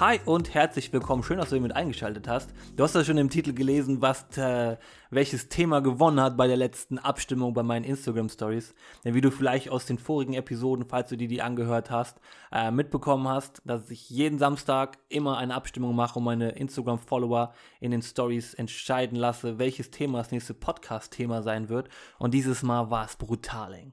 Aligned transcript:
Hi 0.00 0.18
und 0.24 0.54
herzlich 0.54 0.90
willkommen. 0.94 1.22
Schön, 1.22 1.36
dass 1.36 1.50
du 1.50 1.60
mit 1.60 1.76
eingeschaltet 1.76 2.26
hast. 2.26 2.48
Du 2.74 2.84
hast 2.84 2.94
ja 2.94 3.04
schon 3.04 3.18
im 3.18 3.28
Titel 3.28 3.52
gelesen, 3.52 4.00
was 4.00 4.24
äh, 4.38 4.78
welches 5.10 5.50
Thema 5.50 5.82
gewonnen 5.82 6.22
hat 6.22 6.38
bei 6.38 6.46
der 6.46 6.56
letzten 6.56 6.96
Abstimmung 6.98 7.52
bei 7.52 7.62
meinen 7.62 7.84
Instagram 7.84 8.30
Stories. 8.30 8.74
Denn 9.04 9.12
wie 9.12 9.20
du 9.20 9.30
vielleicht 9.30 9.68
aus 9.68 9.84
den 9.84 9.98
vorigen 9.98 10.32
Episoden, 10.32 10.86
falls 10.88 11.10
du 11.10 11.18
dir 11.18 11.28
die 11.28 11.42
angehört 11.42 11.90
hast, 11.90 12.18
äh, 12.50 12.70
mitbekommen 12.70 13.28
hast, 13.28 13.60
dass 13.66 13.90
ich 13.90 14.08
jeden 14.08 14.38
Samstag 14.38 14.96
immer 15.10 15.36
eine 15.36 15.54
Abstimmung 15.54 15.94
mache 15.94 16.18
und 16.18 16.24
meine 16.24 16.52
Instagram 16.52 16.98
Follower 16.98 17.52
in 17.78 17.90
den 17.90 18.00
Stories 18.00 18.54
entscheiden 18.54 19.18
lasse, 19.18 19.58
welches 19.58 19.90
Thema 19.90 20.16
das 20.16 20.30
nächste 20.30 20.54
Podcast-Thema 20.54 21.42
sein 21.42 21.68
wird. 21.68 21.90
Und 22.18 22.32
dieses 22.32 22.62
Mal 22.62 22.90
war 22.90 23.04
es 23.04 23.16
Brutaling 23.16 23.92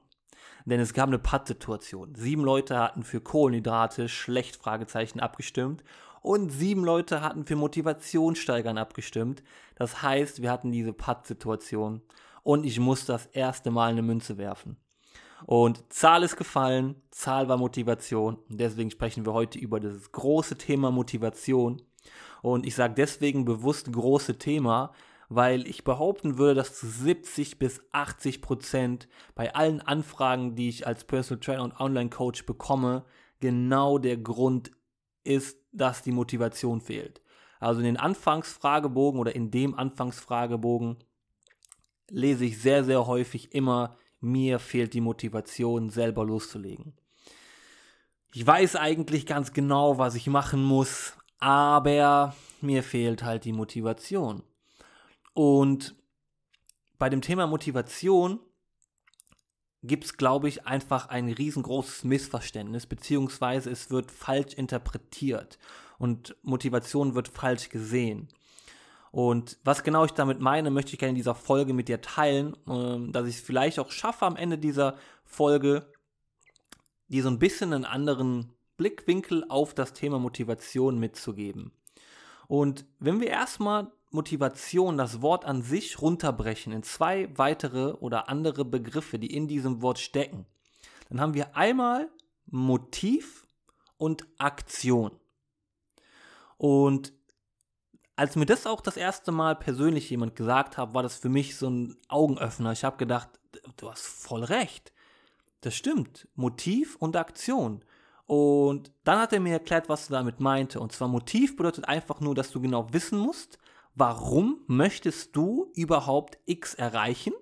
denn 0.68 0.80
es 0.80 0.94
gab 0.94 1.08
eine 1.08 1.18
Pattsituation. 1.18 2.14
Sieben 2.14 2.44
Leute 2.44 2.78
hatten 2.78 3.02
für 3.02 3.20
Kohlenhydrate 3.20 4.08
schlecht 4.08 4.56
Fragezeichen 4.56 5.20
abgestimmt 5.20 5.82
und 6.20 6.50
sieben 6.50 6.84
Leute 6.84 7.22
hatten 7.22 7.46
für 7.46 7.56
Motivationssteigern 7.56 8.78
abgestimmt. 8.78 9.42
Das 9.76 10.02
heißt, 10.02 10.42
wir 10.42 10.50
hatten 10.50 10.72
diese 10.72 10.92
Pattsituation 10.92 12.02
und 12.42 12.64
ich 12.64 12.80
musste 12.80 13.12
das 13.12 13.26
erste 13.26 13.70
Mal 13.70 13.90
eine 13.90 14.02
Münze 14.02 14.38
werfen. 14.38 14.76
Und 15.46 15.92
Zahl 15.92 16.22
ist 16.22 16.36
gefallen, 16.36 16.96
Zahl 17.10 17.48
war 17.48 17.56
Motivation. 17.56 18.36
Und 18.48 18.60
deswegen 18.60 18.90
sprechen 18.90 19.24
wir 19.24 19.32
heute 19.32 19.58
über 19.58 19.80
das 19.80 20.10
große 20.10 20.58
Thema 20.58 20.90
Motivation. 20.90 21.82
Und 22.42 22.66
ich 22.66 22.74
sage 22.74 22.94
deswegen 22.94 23.44
bewusst 23.44 23.92
große 23.92 24.38
Thema, 24.38 24.92
weil 25.28 25.66
ich 25.66 25.84
behaupten 25.84 26.38
würde, 26.38 26.54
dass 26.54 26.78
zu 26.78 26.86
70 26.86 27.58
bis 27.58 27.82
80 27.92 28.40
Prozent 28.40 29.08
bei 29.34 29.54
allen 29.54 29.80
Anfragen, 29.80 30.54
die 30.54 30.68
ich 30.68 30.86
als 30.86 31.04
Personal 31.04 31.40
Trainer 31.40 31.64
und 31.64 31.78
Online 31.80 32.10
Coach 32.10 32.46
bekomme, 32.46 33.04
genau 33.40 33.98
der 33.98 34.16
Grund 34.16 34.72
ist, 35.24 35.58
dass 35.72 36.02
die 36.02 36.12
Motivation 36.12 36.80
fehlt. 36.80 37.20
Also 37.60 37.80
in 37.80 37.86
den 37.86 37.96
Anfangsfragebogen 37.96 39.20
oder 39.20 39.34
in 39.34 39.50
dem 39.50 39.74
Anfangsfragebogen 39.74 40.96
lese 42.08 42.46
ich 42.46 42.60
sehr, 42.60 42.84
sehr 42.84 43.06
häufig 43.06 43.52
immer, 43.54 43.96
mir 44.20 44.58
fehlt 44.58 44.94
die 44.94 45.00
Motivation, 45.00 45.90
selber 45.90 46.24
loszulegen. 46.24 46.94
Ich 48.32 48.46
weiß 48.46 48.76
eigentlich 48.76 49.26
ganz 49.26 49.52
genau, 49.52 49.98
was 49.98 50.14
ich 50.14 50.26
machen 50.26 50.62
muss, 50.62 51.14
aber 51.38 52.34
mir 52.60 52.82
fehlt 52.82 53.22
halt 53.22 53.44
die 53.44 53.52
Motivation. 53.52 54.42
Und 55.38 55.94
bei 56.98 57.08
dem 57.08 57.20
Thema 57.20 57.46
Motivation 57.46 58.40
gibt 59.84 60.02
es, 60.02 60.16
glaube 60.16 60.48
ich, 60.48 60.66
einfach 60.66 61.10
ein 61.10 61.28
riesengroßes 61.28 62.02
Missverständnis, 62.02 62.86
beziehungsweise 62.86 63.70
es 63.70 63.88
wird 63.88 64.10
falsch 64.10 64.54
interpretiert 64.54 65.60
und 65.96 66.34
Motivation 66.42 67.14
wird 67.14 67.28
falsch 67.28 67.68
gesehen. 67.68 68.26
Und 69.12 69.60
was 69.62 69.84
genau 69.84 70.04
ich 70.04 70.10
damit 70.10 70.40
meine, 70.40 70.72
möchte 70.72 70.94
ich 70.94 70.98
gerne 70.98 71.10
in 71.10 71.14
dieser 71.14 71.36
Folge 71.36 71.72
mit 71.72 71.86
dir 71.86 72.00
teilen, 72.00 72.56
ähm, 72.66 73.12
dass 73.12 73.28
ich 73.28 73.36
es 73.36 73.40
vielleicht 73.40 73.78
auch 73.78 73.92
schaffe, 73.92 74.26
am 74.26 74.34
Ende 74.34 74.58
dieser 74.58 74.96
Folge 75.22 75.86
dir 77.06 77.22
so 77.22 77.28
ein 77.28 77.38
bisschen 77.38 77.72
einen 77.72 77.84
anderen 77.84 78.54
Blickwinkel 78.76 79.44
auf 79.48 79.72
das 79.72 79.92
Thema 79.92 80.18
Motivation 80.18 80.98
mitzugeben. 80.98 81.70
Und 82.48 82.86
wenn 82.98 83.20
wir 83.20 83.28
erstmal 83.28 83.92
Motivation, 84.10 84.96
das 84.96 85.20
Wort 85.20 85.44
an 85.44 85.62
sich 85.62 86.00
runterbrechen 86.00 86.72
in 86.72 86.82
zwei 86.82 87.28
weitere 87.36 87.92
oder 87.94 88.28
andere 88.28 88.64
Begriffe, 88.64 89.18
die 89.18 89.34
in 89.34 89.48
diesem 89.48 89.82
Wort 89.82 89.98
stecken, 89.98 90.46
dann 91.08 91.20
haben 91.20 91.34
wir 91.34 91.56
einmal 91.56 92.08
Motiv 92.46 93.46
und 93.96 94.26
Aktion. 94.38 95.10
Und 96.56 97.12
als 98.16 98.34
mir 98.34 98.46
das 98.46 98.66
auch 98.66 98.80
das 98.80 98.96
erste 98.96 99.30
Mal 99.30 99.54
persönlich 99.54 100.10
jemand 100.10 100.34
gesagt 100.34 100.76
hat, 100.76 100.92
war 100.94 101.02
das 101.02 101.16
für 101.16 101.28
mich 101.28 101.56
so 101.56 101.68
ein 101.68 101.96
Augenöffner. 102.08 102.72
Ich 102.72 102.84
habe 102.84 102.96
gedacht, 102.96 103.28
du 103.76 103.90
hast 103.90 104.06
voll 104.06 104.42
recht. 104.42 104.92
Das 105.60 105.74
stimmt. 105.74 106.26
Motiv 106.34 106.96
und 106.96 107.16
Aktion. 107.16 107.84
Und 108.26 108.92
dann 109.04 109.20
hat 109.20 109.32
er 109.32 109.40
mir 109.40 109.52
erklärt, 109.52 109.88
was 109.88 110.10
er 110.10 110.18
damit 110.18 110.40
meinte. 110.40 110.80
Und 110.80 110.92
zwar 110.92 111.08
Motiv 111.08 111.56
bedeutet 111.56 111.86
einfach 111.86 112.20
nur, 112.20 112.34
dass 112.34 112.50
du 112.50 112.60
genau 112.60 112.92
wissen 112.92 113.18
musst, 113.18 113.58
warum 113.98 114.60
möchtest 114.66 115.34
du 115.34 115.72
überhaupt 115.74 116.38
X 116.46 116.74
erreichen? 116.74 117.32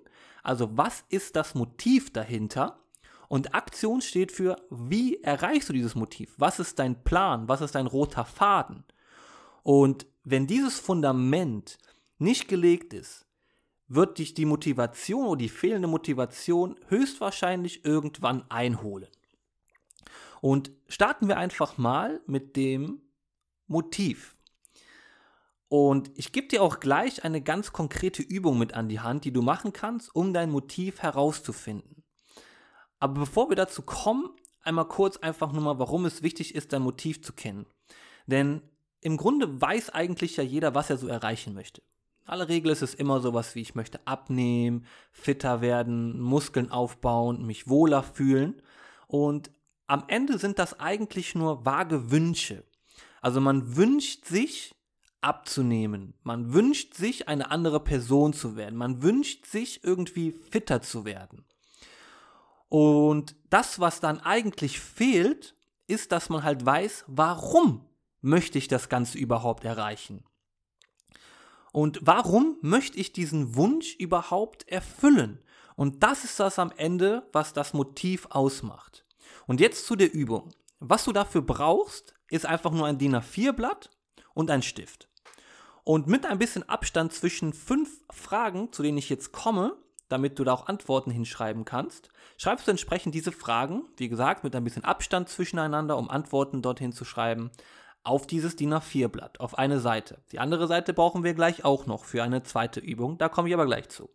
Also 0.43 0.69
was 0.77 1.03
ist 1.09 1.35
das 1.35 1.55
Motiv 1.55 2.11
dahinter? 2.11 2.79
Und 3.29 3.53
Aktion 3.53 4.01
steht 4.01 4.31
für, 4.31 4.55
wie 4.69 5.21
erreichst 5.21 5.69
du 5.69 5.73
dieses 5.73 5.95
Motiv? 5.95 6.33
Was 6.37 6.59
ist 6.59 6.79
dein 6.79 7.03
Plan? 7.03 7.47
Was 7.47 7.61
ist 7.61 7.75
dein 7.75 7.87
roter 7.87 8.25
Faden? 8.25 8.85
Und 9.63 10.07
wenn 10.23 10.47
dieses 10.47 10.79
Fundament 10.79 11.77
nicht 12.17 12.47
gelegt 12.47 12.93
ist, 12.93 13.25
wird 13.89 14.17
dich 14.17 14.33
die 14.33 14.45
Motivation 14.45 15.27
oder 15.27 15.37
die 15.37 15.49
fehlende 15.49 15.87
Motivation 15.87 16.75
höchstwahrscheinlich 16.87 17.85
irgendwann 17.85 18.49
einholen. 18.49 19.09
Und 20.41 20.71
starten 20.87 21.27
wir 21.27 21.37
einfach 21.37 21.77
mal 21.77 22.21
mit 22.25 22.55
dem 22.55 23.01
Motiv. 23.67 24.36
Und 25.69 26.11
ich 26.15 26.31
gebe 26.31 26.47
dir 26.47 26.63
auch 26.63 26.79
gleich 26.79 27.23
eine 27.25 27.41
ganz 27.41 27.73
konkrete 27.73 28.21
Übung 28.21 28.57
mit 28.57 28.73
an 28.73 28.87
die 28.87 29.01
Hand, 29.01 29.25
die 29.25 29.33
du 29.33 29.41
machen 29.41 29.73
kannst, 29.73 30.15
um 30.15 30.33
dein 30.33 30.49
Motiv 30.49 31.01
herauszufinden. 31.01 32.03
Aber 32.99 33.21
bevor 33.21 33.49
wir 33.49 33.55
dazu 33.55 33.81
kommen, 33.81 34.29
einmal 34.61 34.87
kurz 34.87 35.17
einfach 35.17 35.51
nur 35.51 35.61
mal, 35.61 35.79
warum 35.79 36.05
es 36.05 36.23
wichtig 36.23 36.55
ist, 36.55 36.73
dein 36.73 36.81
Motiv 36.81 37.21
zu 37.21 37.33
kennen. 37.33 37.65
Denn 38.27 38.61
im 39.01 39.17
Grunde 39.17 39.61
weiß 39.61 39.89
eigentlich 39.89 40.37
ja 40.37 40.43
jeder, 40.43 40.73
was 40.73 40.89
er 40.89 40.97
so 40.97 41.07
erreichen 41.07 41.53
möchte. 41.53 41.81
In 42.21 42.29
aller 42.29 42.49
Regel 42.49 42.71
ist 42.71 42.81
es 42.81 42.93
immer 42.93 43.21
sowas 43.21 43.55
wie, 43.55 43.61
ich 43.61 43.75
möchte 43.75 44.05
abnehmen, 44.05 44.85
fitter 45.11 45.61
werden, 45.61 46.19
Muskeln 46.19 46.71
aufbauen, 46.71 47.45
mich 47.45 47.69
wohler 47.69 48.03
fühlen. 48.03 48.61
Und 49.07 49.51
am 49.85 50.03
Ende 50.07 50.37
sind 50.37 50.59
das 50.59 50.79
eigentlich 50.79 51.35
nur 51.35 51.65
vage 51.65 52.11
Wünsche. 52.11 52.63
Also 53.21 53.39
man 53.39 53.77
wünscht 53.77 54.25
sich 54.25 54.75
abzunehmen. 55.27 56.13
Man 56.23 56.53
wünscht 56.53 56.93
sich, 56.93 57.27
eine 57.27 57.51
andere 57.51 57.81
Person 57.81 58.31
zu 58.33 58.55
werden. 58.55 58.77
Man 58.77 59.03
wünscht 59.03 59.45
sich, 59.45 59.83
irgendwie 59.83 60.39
fitter 60.49 60.81
zu 60.81 61.03
werden. 61.03 61.45
Und 62.69 63.35
das, 63.49 63.79
was 63.79 63.99
dann 63.99 64.19
eigentlich 64.21 64.79
fehlt, 64.79 65.55
ist, 65.87 66.11
dass 66.11 66.29
man 66.29 66.43
halt 66.43 66.65
weiß, 66.65 67.03
warum 67.07 67.85
möchte 68.21 68.57
ich 68.57 68.67
das 68.67 68.89
Ganze 68.89 69.17
überhaupt 69.17 69.65
erreichen? 69.65 70.23
Und 71.71 71.99
warum 72.01 72.57
möchte 72.61 72.97
ich 72.97 73.13
diesen 73.13 73.55
Wunsch 73.55 73.95
überhaupt 73.95 74.67
erfüllen? 74.69 75.39
Und 75.75 76.03
das 76.03 76.23
ist 76.23 76.39
das 76.39 76.57
am 76.57 76.71
Ende, 76.75 77.27
was 77.33 77.53
das 77.53 77.73
Motiv 77.73 78.27
ausmacht. 78.29 79.05
Und 79.45 79.59
jetzt 79.59 79.85
zu 79.85 79.95
der 79.95 80.13
Übung. 80.13 80.53
Was 80.79 81.03
du 81.03 81.11
dafür 81.11 81.41
brauchst, 81.41 82.13
ist 82.29 82.45
einfach 82.45 82.71
nur 82.71 82.87
ein 82.87 82.97
DIN 82.97 83.15
A4-Blatt 83.15 83.89
und 84.33 84.51
ein 84.51 84.61
Stift. 84.61 85.09
Und 85.87 86.05
mit 86.05 86.25
ein 86.25 86.37
bisschen 86.37 86.67
Abstand 86.67 87.13
zwischen 87.13 87.53
fünf 87.53 88.01
Fragen, 88.11 88.73
zu 88.73 88.83
denen 88.83 88.97
ich 88.97 89.07
jetzt 89.07 89.31
komme, 89.31 89.77
damit 90.09 90.37
du 90.37 90.43
da 90.43 90.51
auch 90.51 90.67
Antworten 90.67 91.11
hinschreiben 91.11 91.63
kannst, 91.63 92.09
schreibst 92.37 92.67
du 92.67 92.71
entsprechend 92.71 93.15
diese 93.15 93.31
Fragen, 93.31 93.85
wie 93.95 94.09
gesagt, 94.09 94.43
mit 94.43 94.53
ein 94.53 94.65
bisschen 94.65 94.83
Abstand 94.83 95.29
zwischeneinander, 95.29 95.97
um 95.97 96.09
Antworten 96.09 96.61
dorthin 96.61 96.91
zu 96.91 97.05
schreiben, 97.05 97.51
auf 98.03 98.27
dieses 98.27 98.57
DIN 98.57 98.73
A4-Blatt, 98.73 99.39
auf 99.39 99.57
eine 99.57 99.79
Seite. 99.79 100.21
Die 100.33 100.39
andere 100.39 100.67
Seite 100.67 100.91
brauchen 100.91 101.23
wir 101.23 101.33
gleich 101.33 101.63
auch 101.63 101.85
noch 101.85 102.03
für 102.03 102.21
eine 102.21 102.43
zweite 102.43 102.81
Übung, 102.81 103.17
da 103.17 103.29
komme 103.29 103.47
ich 103.47 103.53
aber 103.53 103.65
gleich 103.65 103.87
zu. 103.87 104.09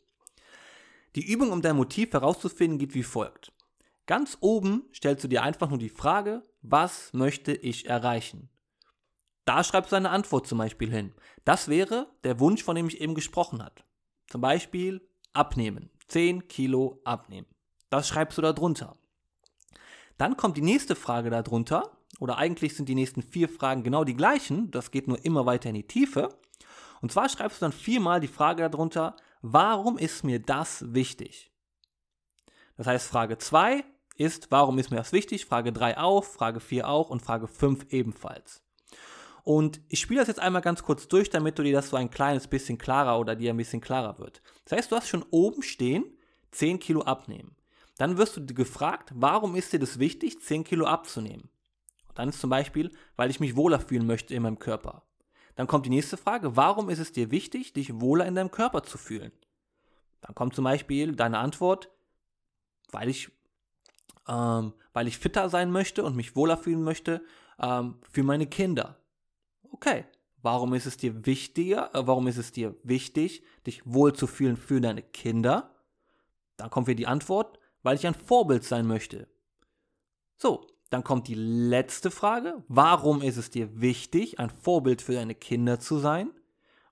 Die 1.17 1.27
Übung, 1.27 1.53
um 1.53 1.63
dein 1.63 1.77
Motiv 1.77 2.13
herauszufinden, 2.13 2.79
geht 2.79 2.93
wie 2.93 3.03
folgt. 3.03 3.51
Ganz 4.05 4.37
oben 4.41 4.91
stellst 4.95 5.25
du 5.25 5.29
dir 5.29 5.43
einfach 5.43 5.71
nur 5.71 5.79
die 5.79 5.89
Frage, 5.89 6.43
was 6.61 7.15
möchte 7.15 7.55
ich 7.55 7.87
erreichen? 7.87 8.51
Da 9.45 9.65
schreibst 9.65 9.93
du 9.93 9.97
eine 9.97 10.11
Antwort 10.11 10.47
zum 10.47 10.59
Beispiel 10.59 10.91
hin. 10.91 11.13
Das 11.45 11.69
wäre 11.69 12.07
der 12.25 12.39
Wunsch, 12.39 12.63
von 12.63 12.77
dem 12.77 12.87
ich 12.89 13.01
eben 13.01 13.15
gesprochen 13.15 13.63
habe. 13.63 13.83
Zum 14.29 14.41
Beispiel 14.41 15.07
abnehmen. 15.33 15.91
10 16.09 16.49
Kilo 16.49 17.01
abnehmen. 17.05 17.47
Das 17.91 18.09
schreibst 18.09 18.39
du 18.39 18.43
da 18.43 18.53
drunter. 18.53 18.97
Dann 20.19 20.37
kommt 20.37 20.57
die 20.57 20.63
nächste 20.63 20.95
Frage 20.95 21.31
darunter, 21.31 21.91
oder 22.21 22.37
eigentlich 22.39 22.77
sind 22.77 22.89
die 22.89 22.95
nächsten 22.95 23.23
vier 23.23 23.49
Fragen 23.49 23.83
genau 23.83 24.05
die 24.05 24.15
gleichen, 24.15 24.71
das 24.71 24.91
geht 24.91 25.09
nur 25.09 25.25
immer 25.25 25.47
weiter 25.47 25.71
in 25.71 25.75
die 25.75 25.87
Tiefe. 25.87 26.29
Und 27.01 27.11
zwar 27.11 27.29
schreibst 27.29 27.61
du 27.61 27.65
dann 27.65 27.73
viermal 27.73 28.21
die 28.21 28.29
Frage 28.29 28.69
darunter, 28.69 29.17
warum 29.41 29.99
ist 29.99 30.23
mir 30.23 30.39
das 30.39 30.95
wichtig? 30.95 31.51
Das 32.77 32.87
heißt, 32.87 33.09
Frage 33.09 33.39
2 33.39 33.85
ist, 34.17 34.51
warum 34.51 34.79
ist 34.79 34.91
mir 34.91 34.99
das 34.99 35.13
wichtig? 35.13 35.47
Frage 35.47 35.73
3 35.73 35.99
auch, 35.99 36.25
Frage 36.25 36.61
4 36.61 36.89
auch 36.89 37.11
und 37.11 37.23
Frage 37.23 37.49
5 37.49 37.93
ebenfalls. 37.93 38.62
Und 39.45 39.81
ich 39.89 40.01
spiele 40.01 40.21
das 40.21 40.29
jetzt 40.29 40.41
einmal 40.41 40.63
ganz 40.63 40.83
kurz 40.83 41.09
durch, 41.09 41.31
damit 41.31 41.59
du 41.59 41.63
dir 41.63 41.73
das 41.73 41.89
so 41.91 41.97
ein 41.97 42.11
kleines 42.11 42.47
bisschen 42.47 42.79
klarer 42.79 43.19
oder 43.19 43.35
dir 43.35 43.53
ein 43.53 43.57
bisschen 43.57 43.81
klarer 43.81 44.19
wird. 44.19 44.41
Das 44.65 44.79
heißt, 44.79 44.93
du 44.93 44.97
hast 44.97 45.09
schon 45.09 45.25
oben 45.31 45.63
stehen, 45.63 46.05
10 46.53 46.79
Kilo 46.79 47.03
abnehmen. 47.03 47.57
Dann 47.99 48.19
wirst 48.19 48.37
du 48.37 48.47
gefragt, 48.47 49.11
warum 49.15 49.57
ist 49.57 49.73
dir 49.73 49.81
das 49.81 49.99
wichtig, 49.99 50.41
10 50.41 50.65
Kilo 50.65 50.87
abzunehmen? 50.87 51.49
dann 52.15 52.29
ist 52.29 52.41
zum 52.41 52.51
Beispiel, 52.51 52.91
weil 53.17 53.31
ich 53.31 53.41
mich 53.41 53.57
wohler 53.57 53.81
fühlen 53.81 54.07
möchte 54.07 54.35
in 54.35 54.43
meinem 54.43 54.59
Körper. 54.59 55.03
Dann 55.55 55.67
kommt 55.67 55.87
die 55.87 55.91
nächste 55.91 56.17
Frage, 56.17 56.57
warum 56.57 56.89
ist 56.89 56.99
es 56.99 57.13
dir 57.13 57.31
wichtig, 57.31 57.73
dich 57.73 58.01
wohler 58.01 58.27
in 58.27 58.35
deinem 58.35 58.51
Körper 58.51 58.83
zu 58.83 58.99
fühlen? 58.99 59.33
Dann 60.21 60.35
kommt 60.35 60.55
zum 60.55 60.65
Beispiel 60.65 61.15
deine 61.15 61.39
Antwort, 61.39 61.91
weil 62.91 63.09
ich, 63.09 63.31
ähm, 64.29 64.73
weil 64.93 65.09
ich 65.09 65.19
fitter 65.19 65.49
sein 65.49 65.71
möchte 65.71 66.05
und 66.05 66.17
mich 66.17 66.37
wohler 66.37 66.57
fühlen 66.57 66.83
möchte 66.83 67.23
ähm, 67.61 67.99
für 68.11 68.23
meine 68.23 68.47
Kinder. 68.47 68.99
Okay, 69.73 70.05
warum 70.43 70.75
ist 70.75 70.87
es 70.87 70.97
dir 70.97 71.27
wichtiger, 71.27 71.95
äh, 71.95 72.07
warum 72.07 72.27
ist 72.29 72.37
es 72.37 72.53
dir 72.53 72.77
wichtig, 72.85 73.43
dich 73.67 73.83
wohl 73.85 74.13
zu 74.13 74.27
fühlen 74.27 74.57
für 74.57 74.81
deine 74.81 75.03
Kinder? 75.03 75.75
Dann 76.57 76.71
kommt 76.71 76.87
wieder 76.87 76.99
die 76.99 77.07
Antwort, 77.07 77.59
weil 77.83 77.97
ich 77.97 78.07
ein 78.07 78.15
Vorbild 78.15 78.65
sein 78.65 78.87
möchte. 78.87 79.27
So, 80.37 80.67
dann 80.91 81.03
kommt 81.03 81.27
die 81.27 81.35
letzte 81.35 82.11
Frage. 82.11 82.63
Warum 82.69 83.23
ist 83.23 83.39
es 83.39 83.51
dir 83.51 83.81
wichtig, 83.81 84.39
ein 84.39 84.51
Vorbild 84.51 85.01
für 85.01 85.15
deine 85.15 85.35
Kinder 85.35 85.81
zu 85.81 85.99
sein? 85.99 86.31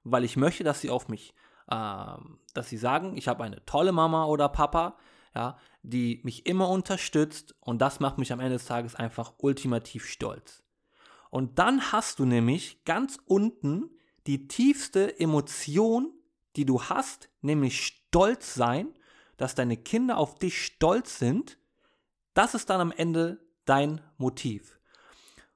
Weil 0.03 0.25
ich 0.25 0.37
möchte, 0.37 0.65
dass 0.65 0.81
sie 0.81 0.91
auf 0.91 1.09
mich, 1.09 1.35
äh, 1.71 2.15
dass 2.55 2.69
sie 2.69 2.79
sagen, 2.79 3.17
ich 3.17 3.29
habe 3.29 3.45
eine 3.45 3.65
tolle 3.67 3.93
Mama 3.93 4.25
oder 4.25 4.49
Papa, 4.49 4.97
ja, 5.35 5.59
die 5.83 6.21
mich 6.25 6.47
immer 6.47 6.71
unterstützt 6.71 7.55
und 7.61 7.81
das 7.81 8.01
macht 8.01 8.19
mich 8.19 8.33
am 8.33 8.41
Ende 8.41 8.55
des 8.55 8.65
Tages 8.65 8.95
einfach 8.95 9.35
ultimativ 9.37 10.07
stolz. 10.07 10.65
Und 11.31 11.59
dann 11.59 11.93
hast 11.93 12.19
du 12.19 12.25
nämlich 12.25 12.85
ganz 12.85 13.19
unten 13.25 13.91
die 14.27 14.49
tiefste 14.49 15.19
Emotion, 15.19 16.13
die 16.57 16.67
du 16.67 16.83
hast, 16.83 17.31
nämlich 17.41 17.87
stolz 17.87 18.55
sein, 18.55 18.89
dass 19.37 19.55
deine 19.55 19.77
Kinder 19.77 20.19
auf 20.19 20.39
dich 20.39 20.63
stolz 20.65 21.19
sind. 21.19 21.59
Das 22.35 22.55
ist 22.55 22.69
dann 22.69 22.81
am 22.81 22.93
Ende 22.93 23.41
dein 23.65 24.01
Motiv. 24.19 24.79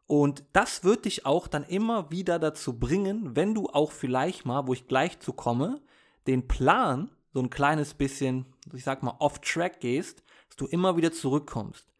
Und 0.06 0.44
das 0.52 0.84
wird 0.84 1.06
dich 1.06 1.26
auch 1.26 1.48
dann 1.48 1.64
immer 1.64 2.10
wieder 2.10 2.38
dazu 2.38 2.78
bringen, 2.78 3.34
wenn 3.36 3.54
du 3.54 3.68
auch 3.68 3.90
vielleicht 3.90 4.44
mal, 4.44 4.66
wo 4.66 4.72
ich 4.72 4.86
gleich 4.86 5.18
zu 5.20 5.32
komme, 5.32 5.82
den 6.26 6.46
Plan 6.46 7.10
so 7.32 7.40
ein 7.40 7.50
kleines 7.50 7.94
bisschen, 7.94 8.46
ich 8.72 8.84
sag 8.84 9.02
mal, 9.02 9.16
off-track 9.18 9.80
gehst, 9.80 10.22
dass 10.48 10.56
du 10.56 10.66
immer 10.66 10.96
wieder 10.96 11.12
zurückkommst. 11.12 11.94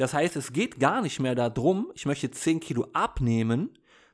Das 0.00 0.14
heißt, 0.14 0.34
es 0.36 0.54
geht 0.54 0.80
gar 0.80 1.02
nicht 1.02 1.20
mehr 1.20 1.34
darum, 1.34 1.92
ich 1.94 2.06
möchte 2.06 2.30
10 2.30 2.60
Kilo 2.60 2.86
abnehmen, 2.94 3.68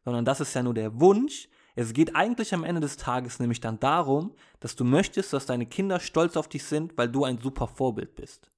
sondern 0.04 0.24
das 0.24 0.40
ist 0.40 0.52
ja 0.52 0.64
nur 0.64 0.74
der 0.74 1.00
Wunsch. 1.00 1.48
Es 1.76 1.92
geht 1.92 2.16
eigentlich 2.16 2.52
am 2.52 2.64
Ende 2.64 2.80
des 2.80 2.96
Tages 2.96 3.38
nämlich 3.38 3.60
dann 3.60 3.78
darum, 3.78 4.34
dass 4.58 4.74
du 4.74 4.82
möchtest, 4.82 5.32
dass 5.32 5.46
deine 5.46 5.64
Kinder 5.64 6.00
stolz 6.00 6.36
auf 6.36 6.48
dich 6.48 6.64
sind, 6.64 6.98
weil 6.98 7.08
du 7.08 7.22
ein 7.22 7.38
super 7.38 7.68
Vorbild 7.68 8.16
bist. 8.16 8.50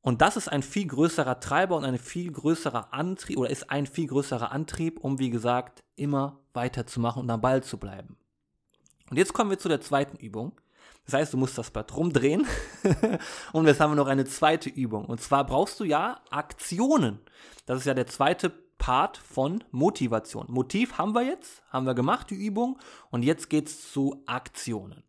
Und 0.00 0.22
das 0.22 0.36
ist 0.36 0.46
ein 0.46 0.62
viel 0.62 0.86
größerer 0.86 1.40
Treiber 1.40 1.76
und 1.76 1.84
ein 1.84 1.98
viel 1.98 2.30
größerer 2.30 2.94
Antrieb 2.94 3.36
oder 3.36 3.50
ist 3.50 3.68
ein 3.68 3.88
viel 3.88 4.06
größerer 4.06 4.52
Antrieb, 4.52 5.00
um 5.00 5.18
wie 5.18 5.30
gesagt 5.30 5.82
immer 5.96 6.38
weiterzumachen 6.52 7.22
und 7.22 7.30
am 7.30 7.40
Ball 7.40 7.64
zu 7.64 7.76
bleiben. 7.76 8.16
Und 9.10 9.16
jetzt 9.16 9.32
kommen 9.32 9.50
wir 9.50 9.58
zu 9.58 9.68
der 9.68 9.80
zweiten 9.80 10.16
Übung. 10.18 10.52
Das 11.08 11.20
heißt, 11.20 11.32
du 11.32 11.38
musst 11.38 11.56
das 11.56 11.70
Blatt 11.70 11.96
rumdrehen 11.96 12.46
und 13.54 13.66
jetzt 13.66 13.80
haben 13.80 13.92
wir 13.92 13.96
noch 13.96 14.08
eine 14.08 14.26
zweite 14.26 14.68
Übung. 14.68 15.06
Und 15.06 15.22
zwar 15.22 15.46
brauchst 15.46 15.80
du 15.80 15.84
ja 15.84 16.20
Aktionen. 16.28 17.18
Das 17.64 17.78
ist 17.78 17.86
ja 17.86 17.94
der 17.94 18.06
zweite 18.06 18.50
Part 18.76 19.16
von 19.16 19.64
Motivation. 19.70 20.44
Motiv 20.50 20.98
haben 20.98 21.14
wir 21.14 21.22
jetzt, 21.22 21.62
haben 21.70 21.86
wir 21.86 21.94
gemacht, 21.94 22.28
die 22.28 22.34
Übung. 22.34 22.78
Und 23.10 23.22
jetzt 23.22 23.48
geht 23.48 23.68
es 23.68 23.90
zu 23.90 24.22
Aktionen. 24.26 25.02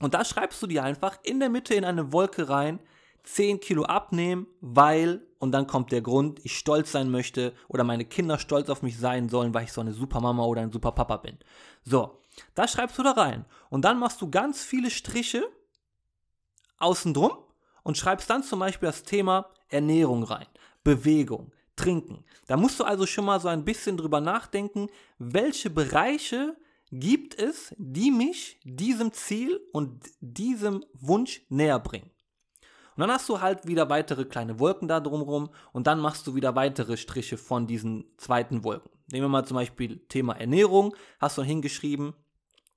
Und 0.00 0.14
da 0.14 0.24
schreibst 0.24 0.60
du 0.60 0.66
dir 0.66 0.82
einfach 0.82 1.20
in 1.22 1.38
der 1.38 1.48
Mitte 1.48 1.74
in 1.74 1.84
eine 1.84 2.12
Wolke 2.12 2.48
rein, 2.48 2.80
10 3.22 3.60
Kilo 3.60 3.84
abnehmen, 3.84 4.48
weil, 4.60 5.24
und 5.38 5.52
dann 5.52 5.68
kommt 5.68 5.92
der 5.92 6.02
Grund, 6.02 6.40
ich 6.42 6.58
stolz 6.58 6.90
sein 6.90 7.08
möchte 7.08 7.52
oder 7.68 7.84
meine 7.84 8.04
Kinder 8.04 8.36
stolz 8.36 8.68
auf 8.68 8.82
mich 8.82 8.98
sein 8.98 9.28
sollen, 9.28 9.54
weil 9.54 9.62
ich 9.62 9.72
so 9.72 9.80
eine 9.80 9.92
super 9.92 10.20
Mama 10.20 10.44
oder 10.44 10.62
ein 10.62 10.72
super 10.72 10.90
Papa 10.90 11.18
bin. 11.18 11.38
So, 11.84 12.18
das 12.54 12.72
schreibst 12.72 12.98
du 12.98 13.02
da 13.02 13.12
rein. 13.12 13.44
Und 13.70 13.84
dann 13.84 13.98
machst 13.98 14.20
du 14.20 14.30
ganz 14.30 14.62
viele 14.62 14.90
Striche 14.90 15.44
außen 16.78 17.14
drum 17.14 17.32
und 17.82 17.96
schreibst 17.96 18.28
dann 18.30 18.42
zum 18.42 18.60
Beispiel 18.60 18.88
das 18.88 19.02
Thema 19.02 19.50
Ernährung 19.68 20.24
rein, 20.24 20.46
Bewegung, 20.82 21.52
Trinken. 21.76 22.24
Da 22.46 22.56
musst 22.56 22.78
du 22.78 22.84
also 22.84 23.06
schon 23.06 23.24
mal 23.24 23.40
so 23.40 23.48
ein 23.48 23.64
bisschen 23.64 23.96
drüber 23.96 24.20
nachdenken, 24.20 24.88
welche 25.18 25.70
Bereiche 25.70 26.56
gibt 26.90 27.38
es, 27.38 27.74
die 27.76 28.10
mich 28.10 28.60
diesem 28.62 29.12
Ziel 29.12 29.60
und 29.72 30.04
diesem 30.20 30.84
Wunsch 30.92 31.42
näher 31.48 31.80
bringen. 31.80 32.10
Und 32.96 33.00
dann 33.00 33.10
hast 33.10 33.28
du 33.28 33.40
halt 33.40 33.66
wieder 33.66 33.90
weitere 33.90 34.24
kleine 34.24 34.60
Wolken 34.60 34.86
da 34.86 35.00
drumherum 35.00 35.50
und 35.72 35.88
dann 35.88 35.98
machst 35.98 36.26
du 36.28 36.36
wieder 36.36 36.54
weitere 36.54 36.96
Striche 36.96 37.36
von 37.36 37.66
diesen 37.66 38.04
zweiten 38.18 38.62
Wolken. 38.62 38.90
Nehmen 39.10 39.24
wir 39.24 39.28
mal 39.28 39.44
zum 39.44 39.56
Beispiel 39.56 39.98
Thema 40.06 40.34
Ernährung, 40.34 40.94
hast 41.18 41.36
du 41.36 41.42
hingeschrieben, 41.42 42.14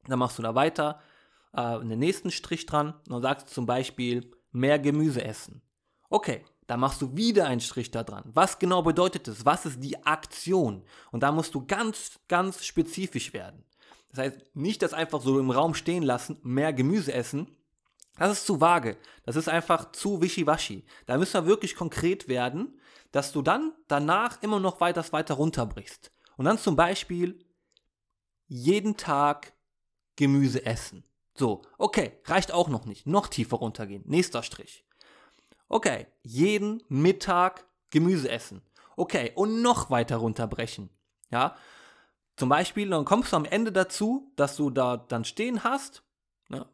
dann 0.07 0.19
machst 0.19 0.37
du 0.37 0.43
da 0.43 0.55
weiter 0.55 0.99
äh, 1.53 1.61
einen 1.61 1.99
nächsten 1.99 2.31
Strich 2.31 2.65
dran 2.65 2.93
und 3.07 3.11
dann 3.11 3.21
sagst 3.21 3.49
du 3.49 3.53
zum 3.53 3.65
Beispiel 3.65 4.31
mehr 4.51 4.79
Gemüse 4.79 5.23
essen. 5.23 5.61
Okay, 6.09 6.43
dann 6.67 6.79
machst 6.79 7.01
du 7.01 7.15
wieder 7.15 7.47
einen 7.47 7.61
Strich 7.61 7.91
da 7.91 8.03
dran. 8.03 8.23
Was 8.33 8.59
genau 8.59 8.81
bedeutet 8.81 9.27
das? 9.27 9.45
Was 9.45 9.65
ist 9.65 9.83
die 9.83 10.05
Aktion? 10.05 10.83
Und 11.11 11.23
da 11.23 11.31
musst 11.31 11.55
du 11.55 11.65
ganz, 11.65 12.19
ganz 12.27 12.65
spezifisch 12.65 13.33
werden. 13.33 13.63
Das 14.09 14.19
heißt, 14.19 14.55
nicht 14.55 14.81
das 14.81 14.93
einfach 14.93 15.21
so 15.21 15.39
im 15.39 15.51
Raum 15.51 15.73
stehen 15.73 16.03
lassen, 16.03 16.37
mehr 16.43 16.73
Gemüse 16.73 17.13
essen, 17.13 17.57
das 18.17 18.31
ist 18.31 18.45
zu 18.45 18.59
vage. 18.59 18.97
Das 19.23 19.35
ist 19.35 19.47
einfach 19.47 19.91
zu 19.91 20.21
wischiwaschi. 20.21 20.85
Da 21.05 21.17
müssen 21.17 21.33
wir 21.35 21.45
wirklich 21.45 21.75
konkret 21.75 22.27
werden, 22.27 22.79
dass 23.11 23.31
du 23.31 23.41
dann 23.41 23.73
danach 23.87 24.41
immer 24.41 24.59
noch 24.59 24.81
weiter, 24.81 25.05
weiter 25.11 25.35
runterbrichst. 25.35 26.11
Und 26.35 26.45
dann 26.45 26.57
zum 26.57 26.75
Beispiel 26.75 27.39
jeden 28.47 28.97
Tag 28.97 29.53
Gemüse 30.17 30.65
essen. 30.65 31.05
So, 31.35 31.61
okay, 31.77 32.11
reicht 32.25 32.51
auch 32.51 32.67
noch 32.67 32.85
nicht. 32.85 33.07
Noch 33.07 33.27
tiefer 33.27 33.57
runtergehen. 33.57 34.03
Nächster 34.05 34.43
Strich. 34.43 34.83
Okay, 35.69 36.07
jeden 36.23 36.83
Mittag 36.89 37.65
Gemüse 37.89 38.29
essen. 38.29 38.61
Okay, 38.97 39.31
und 39.35 39.61
noch 39.61 39.89
weiter 39.89 40.17
runterbrechen. 40.17 40.89
Ja, 41.29 41.55
zum 42.35 42.49
Beispiel, 42.49 42.89
dann 42.89 43.05
kommst 43.05 43.31
du 43.31 43.35
am 43.35 43.45
Ende 43.45 43.71
dazu, 43.71 44.31
dass 44.35 44.55
du 44.55 44.69
da 44.69 44.97
dann 44.97 45.25
stehen 45.25 45.63
hast, 45.63 46.03
ne, 46.49 46.67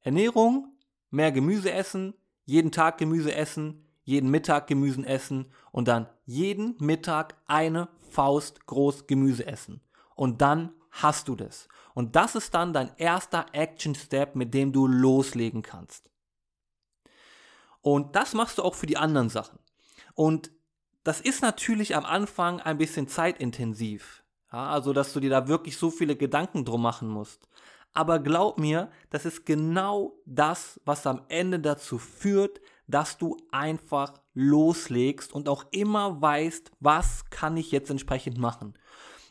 Ernährung, 0.00 0.76
mehr 1.10 1.32
Gemüse 1.32 1.72
essen, 1.72 2.14
jeden 2.44 2.72
Tag 2.72 2.98
Gemüse 2.98 3.34
essen, 3.34 3.86
jeden 4.04 4.30
Mittag 4.30 4.68
Gemüse 4.68 5.04
essen 5.04 5.52
und 5.72 5.88
dann 5.88 6.08
jeden 6.24 6.76
Mittag 6.78 7.34
eine 7.46 7.88
Faust 8.10 8.66
groß 8.66 9.08
Gemüse 9.08 9.46
essen. 9.46 9.80
Und 10.14 10.40
dann 10.40 10.72
hast 11.02 11.28
du 11.28 11.36
das. 11.36 11.68
Und 11.94 12.16
das 12.16 12.34
ist 12.34 12.54
dann 12.54 12.72
dein 12.72 12.90
erster 12.96 13.46
Action 13.52 13.94
Step, 13.94 14.36
mit 14.36 14.52
dem 14.52 14.72
du 14.72 14.86
loslegen 14.86 15.62
kannst. 15.62 16.10
Und 17.80 18.16
das 18.16 18.34
machst 18.34 18.58
du 18.58 18.62
auch 18.62 18.74
für 18.74 18.86
die 18.86 18.96
anderen 18.96 19.28
Sachen. 19.28 19.58
Und 20.14 20.50
das 21.04 21.20
ist 21.20 21.40
natürlich 21.40 21.94
am 21.94 22.04
Anfang 22.04 22.60
ein 22.60 22.78
bisschen 22.78 23.08
zeitintensiv. 23.08 24.24
Ja, 24.52 24.70
also, 24.70 24.92
dass 24.92 25.12
du 25.12 25.20
dir 25.20 25.30
da 25.30 25.48
wirklich 25.48 25.76
so 25.76 25.90
viele 25.90 26.16
Gedanken 26.16 26.64
drum 26.64 26.82
machen 26.82 27.08
musst. 27.08 27.48
Aber 27.92 28.18
glaub 28.18 28.58
mir, 28.58 28.90
das 29.10 29.24
ist 29.24 29.46
genau 29.46 30.18
das, 30.26 30.80
was 30.84 31.06
am 31.06 31.22
Ende 31.28 31.60
dazu 31.60 31.98
führt, 31.98 32.60
dass 32.86 33.16
du 33.16 33.36
einfach 33.50 34.14
loslegst 34.34 35.32
und 35.32 35.48
auch 35.48 35.64
immer 35.70 36.20
weißt, 36.20 36.72
was 36.80 37.24
kann 37.30 37.56
ich 37.56 37.70
jetzt 37.70 37.90
entsprechend 37.90 38.36
machen. 38.36 38.74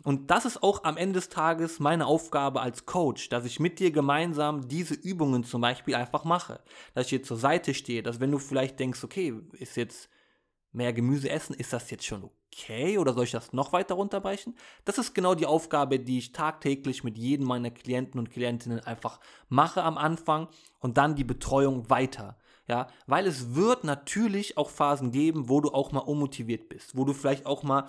Und 0.06 0.30
das 0.30 0.46
ist 0.46 0.62
auch 0.62 0.84
am 0.84 0.98
Ende 0.98 1.16
des 1.16 1.30
Tages 1.30 1.80
meine 1.80 2.06
Aufgabe 2.06 2.62
als 2.62 2.86
Coach, 2.86 3.28
dass 3.30 3.44
ich 3.44 3.60
mit 3.60 3.80
dir 3.80 3.90
gemeinsam 3.90 4.68
diese 4.68 4.94
Übungen 4.94 5.44
zum 5.44 5.62
Beispiel 5.62 5.96
einfach 5.96 6.24
mache. 6.24 6.62
Dass 6.94 7.06
ich 7.06 7.10
dir 7.10 7.24
zur 7.24 7.38
Seite 7.38 7.74
stehe, 7.74 8.04
dass 8.04 8.20
wenn 8.20 8.30
du 8.30 8.38
vielleicht 8.38 8.80
denkst, 8.80 9.04
okay, 9.04 9.34
ist 9.54 9.76
jetzt 9.78 10.08
mehr 10.72 10.94
Gemüse 10.94 11.32
essen, 11.32 11.56
ist 11.56 11.74
das 11.74 11.90
jetzt 11.90 12.06
schon 12.06 12.24
okay 12.24 13.00
oder 13.00 13.16
soll 13.16 13.24
ich 13.24 13.32
das 13.32 13.52
noch 13.52 13.74
weiter 13.74 13.96
runterbrechen? 13.96 14.56
Das 14.84 15.00
ist 15.00 15.16
genau 15.16 15.34
die 15.34 15.48
Aufgabe, 15.48 16.00
die 16.00 16.20
ich 16.20 16.34
tagtäglich 16.34 17.04
mit 17.04 17.18
jedem 17.18 17.48
meiner 17.48 17.72
Klienten 17.72 18.20
und 18.20 18.30
Klientinnen 18.30 18.82
einfach 18.82 19.20
mache 19.50 19.82
am 19.82 19.98
Anfang 19.98 20.50
und 20.80 21.00
dann 21.00 21.16
die 21.16 21.24
Betreuung 21.24 21.90
weiter. 21.90 22.38
Ja, 22.68 22.88
weil 23.08 23.26
es 23.26 23.56
wird 23.56 23.84
natürlich 23.84 24.58
auch 24.58 24.70
Phasen 24.70 25.12
geben, 25.12 25.50
wo 25.50 25.62
du 25.62 25.70
auch 25.70 25.92
mal 25.92 26.00
unmotiviert 26.00 26.70
bist, 26.70 26.96
wo 26.96 27.06
du 27.06 27.14
vielleicht 27.14 27.46
auch 27.46 27.64
mal 27.64 27.88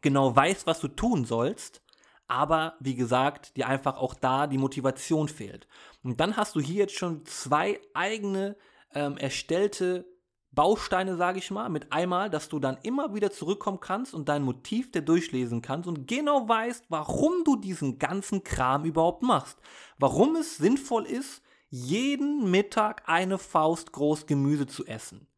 genau 0.00 0.34
weißt, 0.34 0.66
was 0.66 0.80
du 0.80 0.88
tun 0.88 1.24
sollst, 1.24 1.82
aber 2.26 2.74
wie 2.80 2.94
gesagt, 2.94 3.56
dir 3.56 3.68
einfach 3.68 3.96
auch 3.96 4.14
da 4.14 4.46
die 4.46 4.58
Motivation 4.58 5.28
fehlt. 5.28 5.66
Und 6.02 6.20
dann 6.20 6.36
hast 6.36 6.56
du 6.56 6.60
hier 6.60 6.76
jetzt 6.76 6.96
schon 6.96 7.24
zwei 7.24 7.80
eigene 7.94 8.56
ähm, 8.94 9.16
erstellte 9.16 10.06
Bausteine, 10.52 11.16
sage 11.16 11.38
ich 11.38 11.50
mal, 11.50 11.68
mit 11.68 11.92
einmal, 11.92 12.30
dass 12.30 12.48
du 12.48 12.58
dann 12.58 12.78
immer 12.82 13.14
wieder 13.14 13.30
zurückkommen 13.30 13.80
kannst 13.80 14.14
und 14.14 14.28
dein 14.28 14.42
Motiv 14.42 14.90
dir 14.90 15.02
durchlesen 15.02 15.62
kannst 15.62 15.88
und 15.88 16.06
genau 16.06 16.48
weißt, 16.48 16.86
warum 16.88 17.44
du 17.44 17.56
diesen 17.56 17.98
ganzen 17.98 18.44
Kram 18.44 18.84
überhaupt 18.84 19.22
machst. 19.22 19.58
Warum 19.98 20.36
es 20.36 20.56
sinnvoll 20.56 21.06
ist, 21.06 21.42
jeden 21.70 22.50
Mittag 22.50 23.02
eine 23.06 23.38
Faust 23.38 23.92
groß 23.92 24.26
Gemüse 24.26 24.66
zu 24.66 24.86
essen. 24.86 25.28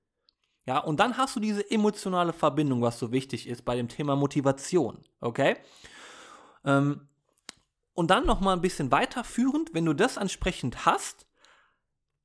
Ja, 0.67 0.79
und 0.79 1.01
dann 1.01 1.17
hast 1.17 1.37
du 1.37 1.41
diese 1.41 1.69
emotionale 1.71 2.33
Verbindung, 2.33 2.83
was 2.83 2.99
so 2.99 3.13
wichtig 3.13 3.49
ist 3.49 3.65
bei 3.65 3.77
dem 3.77 3.89
Thema 3.89 4.17
Motivation. 4.17 4.99
Okay? 5.21 5.57
Ähm, 6.65 7.09
und 7.95 8.11
dann 8.11 8.27
nochmal 8.27 8.57
ein 8.57 8.63
bisschen 8.63 8.93
weiterführend, 8.93 9.75
wenn 9.75 9.85
du 9.85 9.95
das 9.95 10.17
entsprechend 10.17 10.87
hast, 10.87 11.27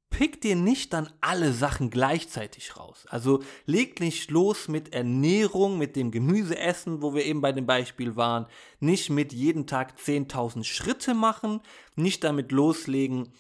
pick 0.09 0.39
dir 0.39 0.55
nicht 0.55 0.93
dann 0.93 1.09
alle 1.19 1.51
Sachen 1.51 1.89
gleichzeitig 1.89 2.77
raus. 2.77 3.05
Also 3.09 3.43
leg 3.65 3.99
nicht 3.99 4.31
los 4.31 4.69
mit 4.69 4.93
Ernährung, 4.93 5.77
mit 5.77 5.97
dem 5.97 6.11
Gemüseessen, 6.11 7.01
wo 7.01 7.13
wir 7.13 7.25
eben 7.25 7.41
bei 7.41 7.51
dem 7.51 7.65
Beispiel 7.65 8.15
waren, 8.15 8.45
nicht 8.79 9.09
mit 9.09 9.33
jeden 9.33 9.67
Tag 9.67 9.95
10.000 9.99 10.63
Schritte 10.63 11.13
machen, 11.13 11.59
nicht 11.95 12.23
damit 12.23 12.53
loslegen, 12.53 13.33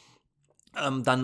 ähm, 0.75 1.03
dann 1.05 1.21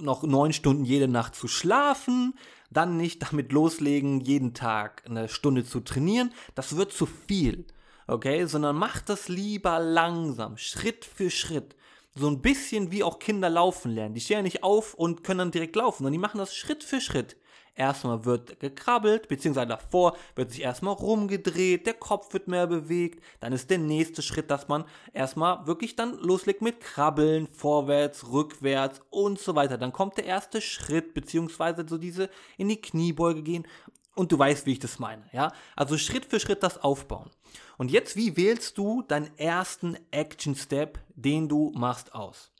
noch 0.00 0.22
neun 0.22 0.54
Stunden 0.54 0.84
jede 0.84 1.08
Nacht 1.08 1.34
zu 1.34 1.48
schlafen, 1.48 2.34
dann 2.70 2.96
nicht 2.96 3.22
damit 3.22 3.52
loslegen, 3.52 4.20
jeden 4.20 4.54
Tag 4.54 5.02
eine 5.06 5.28
Stunde 5.28 5.64
zu 5.64 5.80
trainieren. 5.80 6.32
Das 6.54 6.76
wird 6.76 6.92
zu 6.92 7.06
viel, 7.06 7.66
okay? 8.06 8.46
Sondern 8.46 8.76
mach 8.76 9.00
das 9.00 9.28
lieber 9.28 9.78
langsam, 9.78 10.56
Schritt 10.56 11.04
für 11.04 11.30
Schritt 11.30 11.76
so 12.16 12.28
ein 12.28 12.40
bisschen 12.40 12.90
wie 12.90 13.02
auch 13.02 13.18
Kinder 13.18 13.50
laufen 13.50 13.92
lernen. 13.92 14.14
Die 14.14 14.20
stehen 14.20 14.38
ja 14.38 14.42
nicht 14.42 14.62
auf 14.62 14.94
und 14.94 15.22
können 15.22 15.38
dann 15.38 15.50
direkt 15.50 15.76
laufen, 15.76 15.98
sondern 15.98 16.12
die 16.12 16.18
machen 16.18 16.38
das 16.38 16.56
Schritt 16.56 16.82
für 16.82 17.00
Schritt. 17.00 17.36
Erstmal 17.76 18.24
wird 18.24 18.58
gekrabbelt, 18.58 19.28
beziehungsweise 19.28 19.66
davor 19.66 20.16
wird 20.34 20.50
sich 20.50 20.62
erstmal 20.62 20.94
rumgedreht, 20.94 21.86
der 21.86 21.92
Kopf 21.92 22.32
wird 22.32 22.48
mehr 22.48 22.66
bewegt. 22.66 23.22
Dann 23.40 23.52
ist 23.52 23.68
der 23.68 23.76
nächste 23.76 24.22
Schritt, 24.22 24.50
dass 24.50 24.66
man 24.66 24.86
erstmal 25.12 25.66
wirklich 25.66 25.94
dann 25.94 26.16
loslegt 26.18 26.62
mit 26.62 26.80
Krabbeln, 26.80 27.48
vorwärts, 27.52 28.32
rückwärts 28.32 29.02
und 29.10 29.38
so 29.38 29.54
weiter. 29.54 29.76
Dann 29.76 29.92
kommt 29.92 30.16
der 30.16 30.24
erste 30.24 30.62
Schritt, 30.62 31.12
beziehungsweise 31.12 31.84
so 31.86 31.98
diese 31.98 32.30
in 32.56 32.68
die 32.68 32.80
Kniebeuge 32.80 33.42
gehen. 33.42 33.66
Und 34.14 34.32
du 34.32 34.38
weißt, 34.38 34.64
wie 34.64 34.72
ich 34.72 34.78
das 34.78 34.98
meine, 34.98 35.24
ja? 35.32 35.52
Also 35.76 35.98
Schritt 35.98 36.24
für 36.24 36.40
Schritt 36.40 36.62
das 36.62 36.82
aufbauen. 36.82 37.30
Und 37.76 37.90
jetzt, 37.90 38.16
wie 38.16 38.38
wählst 38.38 38.78
du 38.78 39.02
deinen 39.02 39.28
ersten 39.36 39.98
Action 40.10 40.54
Step, 40.54 40.98
den 41.14 41.46
du 41.46 41.72
machst, 41.74 42.14
aus? 42.14 42.50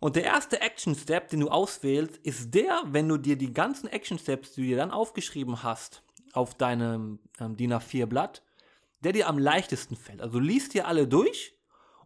Und 0.00 0.16
der 0.16 0.24
erste 0.24 0.60
Action 0.60 0.94
Step, 0.94 1.28
den 1.28 1.40
du 1.40 1.48
auswählst, 1.48 2.18
ist 2.18 2.54
der, 2.54 2.82
wenn 2.86 3.08
du 3.08 3.16
dir 3.16 3.36
die 3.36 3.52
ganzen 3.52 3.88
Action 3.88 4.18
Steps, 4.18 4.52
die 4.52 4.62
du 4.62 4.66
dir 4.68 4.76
dann 4.76 4.90
aufgeschrieben 4.90 5.62
hast, 5.62 6.02
auf 6.32 6.54
deinem 6.54 7.18
ähm, 7.40 7.56
DIN 7.56 7.72
A4 7.72 8.06
Blatt, 8.06 8.42
der 9.00 9.12
dir 9.12 9.28
am 9.28 9.38
leichtesten 9.38 9.96
fällt. 9.96 10.20
Also 10.20 10.38
liest 10.38 10.74
dir 10.74 10.86
alle 10.86 11.08
durch 11.08 11.54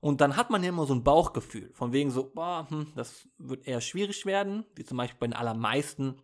und 0.00 0.20
dann 0.20 0.36
hat 0.36 0.50
man 0.50 0.62
ja 0.62 0.70
immer 0.70 0.86
so 0.86 0.94
ein 0.94 1.04
Bauchgefühl, 1.04 1.70
von 1.74 1.92
wegen 1.92 2.10
so, 2.10 2.30
boah, 2.30 2.66
hm, 2.68 2.92
das 2.94 3.28
wird 3.38 3.66
eher 3.66 3.80
schwierig 3.80 4.24
werden, 4.24 4.64
wie 4.74 4.84
zum 4.84 4.96
Beispiel 4.96 5.18
bei 5.18 5.26
den 5.26 5.34
allermeisten 5.34 6.16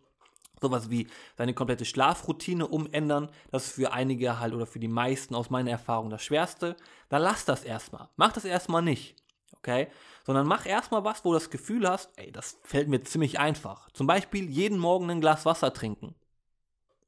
sowas 0.59 0.89
wie 0.89 1.07
seine 1.37 1.53
komplette 1.53 1.85
Schlafroutine 1.85 2.67
umändern, 2.67 3.29
das 3.51 3.67
ist 3.67 3.73
für 3.73 3.91
einige 3.91 4.39
halt 4.39 4.55
oder 4.55 4.65
für 4.65 4.79
die 4.79 4.87
meisten 4.87 5.35
aus 5.35 5.51
meiner 5.51 5.69
Erfahrung 5.69 6.09
das 6.09 6.23
Schwerste, 6.23 6.75
dann 7.09 7.21
lass 7.21 7.45
das 7.45 7.63
erstmal. 7.63 8.09
Mach 8.15 8.33
das 8.33 8.45
erstmal 8.45 8.81
nicht, 8.81 9.15
okay? 9.55 9.87
Sondern 10.27 10.45
mach 10.45 10.65
erstmal 10.65 11.05
was, 11.05 11.23
wo 11.23 11.29
du 11.29 11.35
das 11.35 11.49
Gefühl 11.49 11.89
hast, 11.89 12.11
ey, 12.17 12.33
das 12.33 12.59
fällt 12.63 12.89
mir 12.89 13.01
ziemlich 13.01 13.39
einfach. 13.39 13.89
Zum 13.91 14.07
Beispiel 14.07 14.49
jeden 14.49 14.77
Morgen 14.77 15.09
ein 15.09 15.21
Glas 15.21 15.45
Wasser 15.45 15.73
trinken. 15.73 16.15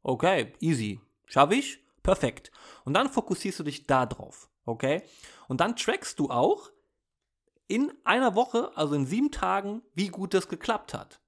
Okay, 0.03 0.53
easy. 0.61 1.01
Schaffe 1.25 1.55
ich? 1.55 1.83
Perfekt. 2.01 2.49
Und 2.85 2.93
dann 2.93 3.09
fokussierst 3.09 3.59
du 3.59 3.63
dich 3.63 3.85
da 3.85 4.05
drauf, 4.05 4.49
okay? 4.65 5.03
Und 5.49 5.59
dann 5.59 5.75
trackst 5.75 6.17
du 6.17 6.29
auch 6.29 6.71
in 7.67 7.91
einer 8.05 8.35
Woche, 8.35 8.71
also 8.75 8.95
in 8.95 9.05
sieben 9.05 9.31
Tagen, 9.31 9.81
wie 9.95 10.07
gut 10.07 10.33
das 10.33 10.47
geklappt 10.47 10.93
hat. 10.93 11.19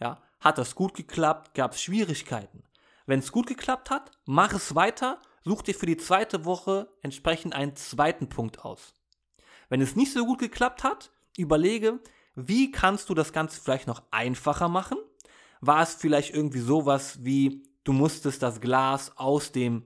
Ja, 0.00 0.22
hat 0.40 0.58
das 0.58 0.74
gut 0.74 0.92
geklappt? 0.92 1.54
Gab 1.54 1.72
es 1.72 1.80
Schwierigkeiten? 1.80 2.62
Wenn 3.06 3.20
es 3.20 3.32
gut 3.32 3.46
geklappt 3.46 3.88
hat, 3.88 4.10
mach 4.26 4.52
es 4.52 4.74
weiter, 4.74 5.18
such 5.44 5.62
dir 5.62 5.74
für 5.74 5.86
die 5.86 5.96
zweite 5.96 6.44
Woche 6.44 6.92
entsprechend 7.00 7.54
einen 7.54 7.74
zweiten 7.74 8.28
Punkt 8.28 8.66
aus. 8.66 8.92
Wenn 9.70 9.80
es 9.80 9.96
nicht 9.96 10.12
so 10.12 10.26
gut 10.26 10.40
geklappt 10.40 10.84
hat, 10.84 11.10
überlege, 11.38 12.00
wie 12.34 12.70
kannst 12.70 13.08
du 13.08 13.14
das 13.14 13.32
Ganze 13.32 13.60
vielleicht 13.60 13.86
noch 13.86 14.02
einfacher 14.10 14.68
machen? 14.68 14.98
War 15.60 15.82
es 15.82 15.94
vielleicht 15.94 16.34
irgendwie 16.34 16.60
sowas 16.60 17.24
wie, 17.24 17.64
du 17.84 17.92
musstest 17.92 18.42
das 18.42 18.60
Glas 18.60 19.12
aus 19.16 19.50
dem 19.50 19.84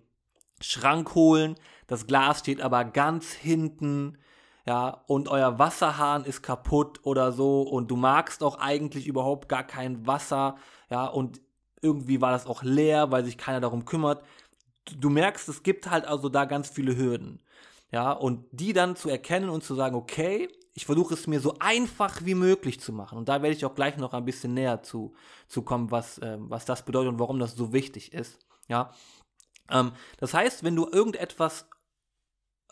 Schrank 0.61 1.14
holen, 1.14 1.56
das 1.87 2.06
Glas 2.06 2.40
steht 2.40 2.61
aber 2.61 2.85
ganz 2.85 3.32
hinten, 3.32 4.18
ja, 4.66 5.02
und 5.06 5.28
euer 5.28 5.59
Wasserhahn 5.59 6.25
ist 6.25 6.42
kaputt 6.42 7.00
oder 7.02 7.32
so 7.32 7.62
und 7.62 7.90
du 7.90 7.97
magst 7.97 8.42
auch 8.42 8.59
eigentlich 8.59 9.06
überhaupt 9.06 9.49
gar 9.49 9.64
kein 9.64 10.06
Wasser, 10.06 10.56
ja, 10.90 11.06
und 11.06 11.40
irgendwie 11.80 12.21
war 12.21 12.30
das 12.30 12.47
auch 12.47 12.62
leer, 12.62 13.11
weil 13.11 13.25
sich 13.25 13.38
keiner 13.38 13.61
darum 13.61 13.85
kümmert. 13.85 14.25
Du 14.99 15.11
merkst, 15.11 15.49
es 15.49 15.62
gibt 15.62 15.90
halt 15.90 16.04
also 16.04 16.28
da 16.28 16.44
ganz 16.44 16.68
viele 16.68 16.97
Hürden, 16.97 17.40
ja, 17.90 18.12
und 18.12 18.44
die 18.52 18.73
dann 18.73 18.94
zu 18.94 19.09
erkennen 19.09 19.49
und 19.49 19.64
zu 19.64 19.75
sagen, 19.75 19.97
okay, 19.97 20.49
ich 20.75 20.87
versuche 20.87 21.14
es 21.14 21.26
mir 21.26 21.41
so 21.41 21.57
einfach 21.59 22.25
wie 22.25 22.35
möglich 22.35 22.81
zu 22.81 22.93
machen. 22.93 23.19
Und 23.19 23.29
da 23.29 23.43
werde 23.43 23.55
ich 23.55 23.64
auch 23.64 23.75
gleich 23.75 23.97
noch 23.97 24.14
ein 24.14 24.25
bisschen 24.25 24.55
näher 24.55 24.83
zu, 24.83 25.14
zu 25.47 25.62
kommen, 25.62 25.91
was, 25.91 26.19
äh, 26.19 26.37
was 26.38 26.64
das 26.64 26.85
bedeutet 26.85 27.12
und 27.12 27.19
warum 27.19 27.38
das 27.38 27.55
so 27.55 27.73
wichtig 27.73 28.12
ist. 28.12 28.38
Ja. 28.69 28.95
Ähm, 29.71 29.93
das 30.19 30.33
heißt, 30.33 30.64
wenn 30.64 30.76
du 30.76 30.88
irgendetwas 30.88 31.69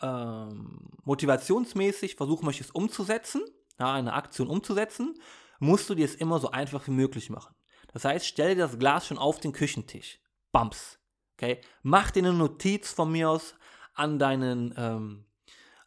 ähm, 0.01 0.89
motivationsmäßig 1.03 2.15
versuchen 2.15 2.45
möchtest 2.45 2.73
umzusetzen, 2.73 3.43
ja, 3.79 3.93
eine 3.93 4.13
Aktion 4.13 4.47
umzusetzen, 4.47 5.19
musst 5.59 5.89
du 5.89 5.95
dir 5.95 6.05
es 6.05 6.15
immer 6.15 6.39
so 6.39 6.49
einfach 6.51 6.87
wie 6.87 6.91
möglich 6.91 7.29
machen. 7.29 7.55
Das 7.93 8.05
heißt, 8.05 8.25
stell 8.25 8.55
dir 8.55 8.63
das 8.63 8.79
Glas 8.79 9.07
schon 9.07 9.17
auf 9.17 9.39
den 9.39 9.53
Küchentisch. 9.53 10.19
Bams. 10.51 10.99
Okay? 11.37 11.61
Mach 11.83 12.11
dir 12.11 12.19
eine 12.19 12.33
Notiz 12.33 12.91
von 12.91 13.11
mir 13.11 13.29
aus 13.29 13.55
an 13.93 14.19
deinen, 14.19 14.73
ähm, 14.77 15.25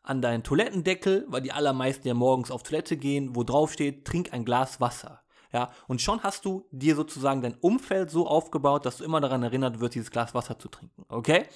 an 0.04 0.20
deinen 0.23 0.42
Toilettendeckel, 0.42 1.25
weil 1.28 1.40
die 1.40 1.52
allermeisten 1.52 2.06
ja 2.06 2.14
morgens 2.14 2.50
auf 2.50 2.62
Toilette 2.62 2.96
gehen, 2.96 3.34
wo 3.34 3.42
drauf 3.42 3.73
steht, 3.73 4.04
trink 4.04 4.32
ein 4.32 4.44
Glas 4.44 4.80
Wasser. 4.80 5.23
Ja, 5.52 5.70
und 5.87 6.02
schon 6.02 6.23
hast 6.23 6.44
du 6.44 6.66
dir 6.73 6.94
sozusagen 6.94 7.40
dein 7.40 7.54
Umfeld 7.54 8.11
so 8.11 8.26
aufgebaut, 8.26 8.84
dass 8.84 8.99
du 8.99 9.04
immer 9.04 9.20
daran 9.20 9.42
erinnert 9.42 9.80
wirst, 9.80 9.94
dieses 9.94 10.11
Glas 10.11 10.34
Wasser 10.34 10.58
zu 10.58 10.68
trinken. 10.68 11.04
Okay? 11.08 11.46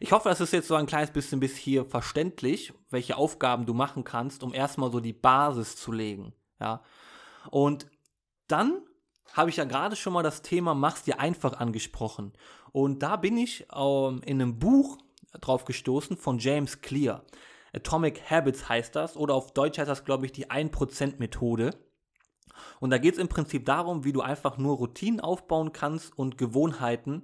Ich 0.00 0.12
hoffe, 0.12 0.28
das 0.28 0.40
ist 0.40 0.52
jetzt 0.52 0.68
so 0.68 0.74
ein 0.74 0.86
kleines 0.86 1.10
bisschen 1.10 1.38
bis 1.38 1.56
hier 1.56 1.84
verständlich, 1.84 2.72
welche 2.90 3.16
Aufgaben 3.16 3.66
du 3.66 3.74
machen 3.74 4.04
kannst, 4.04 4.42
um 4.42 4.54
erstmal 4.54 4.90
so 4.90 5.00
die 5.00 5.12
Basis 5.12 5.76
zu 5.76 5.92
legen. 5.92 6.32
Ja. 6.60 6.82
Und 7.50 7.86
dann 8.46 8.82
habe 9.32 9.50
ich 9.50 9.56
ja 9.56 9.64
gerade 9.64 9.96
schon 9.96 10.12
mal 10.12 10.22
das 10.22 10.42
Thema 10.42 10.74
Mach's 10.74 11.02
dir 11.02 11.20
einfach 11.20 11.54
angesprochen. 11.54 12.32
Und 12.72 13.02
da 13.02 13.16
bin 13.16 13.36
ich 13.36 13.66
ähm, 13.74 14.22
in 14.24 14.40
einem 14.40 14.58
Buch 14.58 14.98
drauf 15.40 15.64
gestoßen 15.64 16.16
von 16.16 16.38
James 16.38 16.80
Clear. 16.80 17.24
Atomic 17.74 18.30
Habits 18.30 18.68
heißt 18.68 18.94
das, 18.94 19.16
oder 19.16 19.34
auf 19.34 19.52
Deutsch 19.52 19.78
heißt 19.78 19.88
das, 19.88 20.04
glaube 20.04 20.26
ich, 20.26 20.32
die 20.32 20.50
1%-Methode. 20.50 21.70
Und 22.80 22.90
da 22.90 22.98
geht 22.98 23.14
es 23.14 23.20
im 23.20 23.28
Prinzip 23.28 23.64
darum, 23.64 24.04
wie 24.04 24.12
du 24.12 24.20
einfach 24.20 24.58
nur 24.58 24.76
Routinen 24.76 25.20
aufbauen 25.20 25.72
kannst 25.72 26.16
und 26.16 26.36
Gewohnheiten 26.36 27.22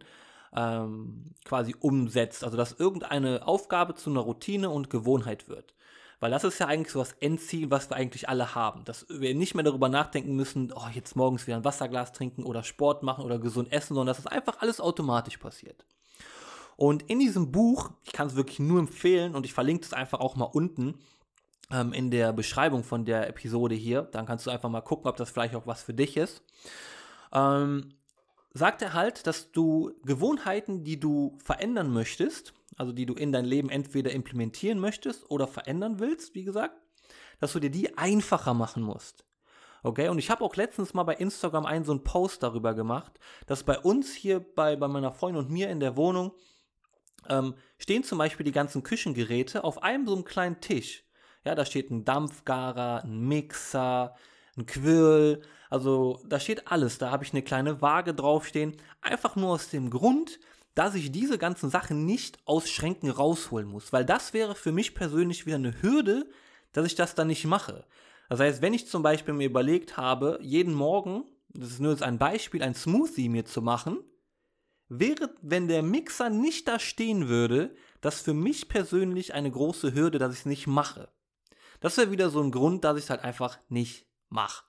ähm, 0.55 1.35
quasi 1.45 1.75
umsetzt. 1.79 2.45
Also 2.45 2.57
dass 2.57 2.73
irgendeine 2.73 3.47
Aufgabe 3.47 3.95
zu 3.95 4.11
einer 4.11 4.21
Routine 4.21 4.71
und 4.71 4.91
Gewohnheit 4.91 5.49
wird. 5.49 5.75
Weil 6.21 6.31
das 6.33 6.43
ist 6.43 6.59
ja 6.59 6.67
eigentlich 6.67 6.93
so 6.93 6.99
das 6.99 7.13
Endziel, 7.13 7.71
was 7.71 7.91
wir 7.91 7.97
eigentlich 7.97 8.29
alle 8.29 8.55
haben. 8.55 8.85
Dass 8.85 9.07
wir 9.09 9.35
nicht 9.35 9.55
mehr 9.55 9.65
darüber 9.65 9.89
nachdenken 9.89 10.35
müssen, 10.35 10.73
oh, 10.75 10.89
jetzt 10.93 11.15
morgens 11.15 11.47
wieder 11.47 11.57
ein 11.57 11.65
Wasserglas 11.65 12.13
trinken 12.13 12.43
oder 12.43 12.65
Sport 12.65 13.03
machen 13.03 13.25
oder 13.25 13.39
gesund 13.39 13.71
essen, 13.73 13.95
sondern 13.95 14.09
dass 14.09 14.23
das 14.23 14.33
einfach 14.33 14.61
alles 14.61 14.81
automatisch 14.81 15.37
passiert. 15.37 15.85
Und 16.79 17.11
in 17.11 17.19
diesem 17.19 17.51
Buch, 17.51 17.91
ich 18.05 18.13
kann 18.13 18.29
es 18.29 18.37
wirklich 18.37 18.61
nur 18.61 18.79
empfehlen 18.79 19.35
und 19.35 19.45
ich 19.45 19.53
verlinke 19.53 19.85
es 19.85 19.93
einfach 19.93 20.21
auch 20.21 20.37
mal 20.37 20.45
unten 20.45 20.95
ähm, 21.73 21.93
in 21.93 22.13
der 22.13 22.33
Beschreibung 22.33 22.85
von 22.85 23.05
der 23.05 23.29
Episode 23.29 23.75
hier. 23.75 24.03
Dann 24.03 24.27
kannst 24.27 24.47
du 24.47 24.51
einfach 24.51 24.71
mal 24.71 24.81
gucken, 24.81 25.09
ob 25.09 25.17
das 25.17 25.29
vielleicht 25.29 25.57
auch 25.57 25.67
was 25.67 25.83
für 25.83 25.93
dich 25.93 26.17
ist. 26.17 26.41
Ähm, 27.33 27.95
sagt 28.55 28.81
er 28.81 28.93
halt, 28.93 29.27
dass 29.27 29.51
du 29.51 29.91
Gewohnheiten, 30.05 30.85
die 30.85 31.01
du 31.01 31.37
verändern 31.43 31.93
möchtest, 31.93 32.55
also 32.77 32.93
die 32.93 33.07
du 33.07 33.15
in 33.15 33.33
dein 33.33 33.45
Leben 33.45 33.71
entweder 33.71 34.13
implementieren 34.13 34.79
möchtest 34.79 35.29
oder 35.33 35.49
verändern 35.49 35.99
willst, 35.99 36.37
wie 36.37 36.45
gesagt, 36.45 36.77
dass 37.41 37.55
du 37.55 37.59
dir 37.59 37.71
die 37.71 37.99
einfacher 37.99 38.55
machen 38.55 38.85
musst. 38.85 39.25
Okay, 39.83 40.11
und 40.11 40.21
ich 40.21 40.31
habe 40.31 40.45
auch 40.45 40.55
letztens 40.55 40.95
mal 40.95 41.03
bei 41.03 41.15
Instagram 41.15 41.67
einen 41.67 41.85
so 41.85 41.91
einen 41.91 42.05
Post 42.05 42.45
darüber 42.45 42.75
gemacht, 42.75 43.19
dass 43.49 43.65
bei 43.65 43.81
uns 43.81 44.15
hier, 44.15 44.39
bei, 44.39 44.77
bei 44.77 44.87
meiner 44.87 45.13
Freundin 45.13 45.43
und 45.43 45.51
mir 45.51 45.71
in 45.71 45.81
der 45.81 45.97
Wohnung, 45.97 46.31
ähm, 47.31 47.55
stehen 47.79 48.05
zum 48.05 48.19
Beispiel 48.19 48.45
die 48.45 48.53
ganzen 48.53 48.83
Küchengeräte 48.83 49.65
auf 49.65 49.83
einem 49.83 50.07
so 50.07 50.15
einem 50.15 50.25
kleinen 50.25 50.61
Tisch. 50.61 51.05
Ja, 51.45 51.55
da 51.55 51.65
steht 51.65 51.91
ein 51.91 52.05
Dampfgarer, 52.05 53.05
ein 53.05 53.21
Mixer, 53.27 54.15
ein 54.57 54.67
Quirl, 54.67 55.41
also 55.71 56.21
da 56.27 56.41
steht 56.41 56.69
alles. 56.69 56.99
Da 56.99 57.11
habe 57.11 57.25
ich 57.25 57.33
eine 57.33 57.43
kleine 57.43 57.81
Waage 57.81 58.15
draufstehen. 58.15 58.77
Einfach 59.01 59.37
nur 59.37 59.51
aus 59.51 59.71
dem 59.71 59.91
Grund, 59.91 60.41
dass 60.75 60.95
ich 60.95 61.11
diese 61.11 61.39
ganzen 61.39 61.71
Sachen 61.71 62.07
nicht 62.07 62.39
aus 62.45 62.71
Schränken 62.71 63.11
rausholen 63.11 63.69
muss. 63.69 63.93
Weil 63.93 64.05
das 64.05 64.33
wäre 64.33 64.55
für 64.55 64.73
mich 64.73 64.95
persönlich 64.95 65.47
wieder 65.47 65.57
eine 65.57 65.83
Hürde, 65.83 66.29
dass 66.73 66.87
ich 66.87 66.95
das 66.95 67.15
dann 67.15 67.29
nicht 67.29 67.45
mache. 67.45 67.85
Das 68.29 68.41
heißt, 68.41 68.63
wenn 68.63 68.75
ich 68.75 68.87
zum 68.87 69.03
Beispiel 69.03 69.35
mir 69.35 69.47
überlegt 69.47 69.97
habe, 69.97 70.39
jeden 70.43 70.75
Morgen, 70.75 71.25
das 71.49 71.71
ist 71.71 71.81
nur 71.81 71.93
jetzt 71.93 72.03
ein 72.03 72.19
Beispiel, 72.19 72.63
ein 72.63 72.75
Smoothie 72.75 73.29
mir 73.29 73.45
zu 73.45 73.63
machen, 73.63 73.99
wäre, 74.89 75.35
wenn 75.43 75.69
der 75.69 75.83
Mixer 75.83 76.31
nicht 76.31 76.69
da 76.69 76.79
stehen 76.79 77.29
würde, 77.29 77.75
das 78.01 78.21
für 78.21 78.35
mich 78.35 78.69
persönlich 78.69 79.35
eine 79.35 79.51
große 79.51 79.95
Hürde, 79.95 80.19
dass 80.19 80.33
ich 80.33 80.41
es 80.41 80.47
nicht 80.47 80.67
mache. 80.67 81.09
Das 81.81 81.97
wäre 81.97 82.11
wieder 82.11 82.31
so 82.31 82.43
ein 82.43 82.51
Grund, 82.51 82.85
dass 82.85 82.97
ich 82.97 83.05
es 83.05 83.11
halt 83.11 83.23
einfach 83.23 83.59
nicht 83.69 84.07
mache. 84.29 84.65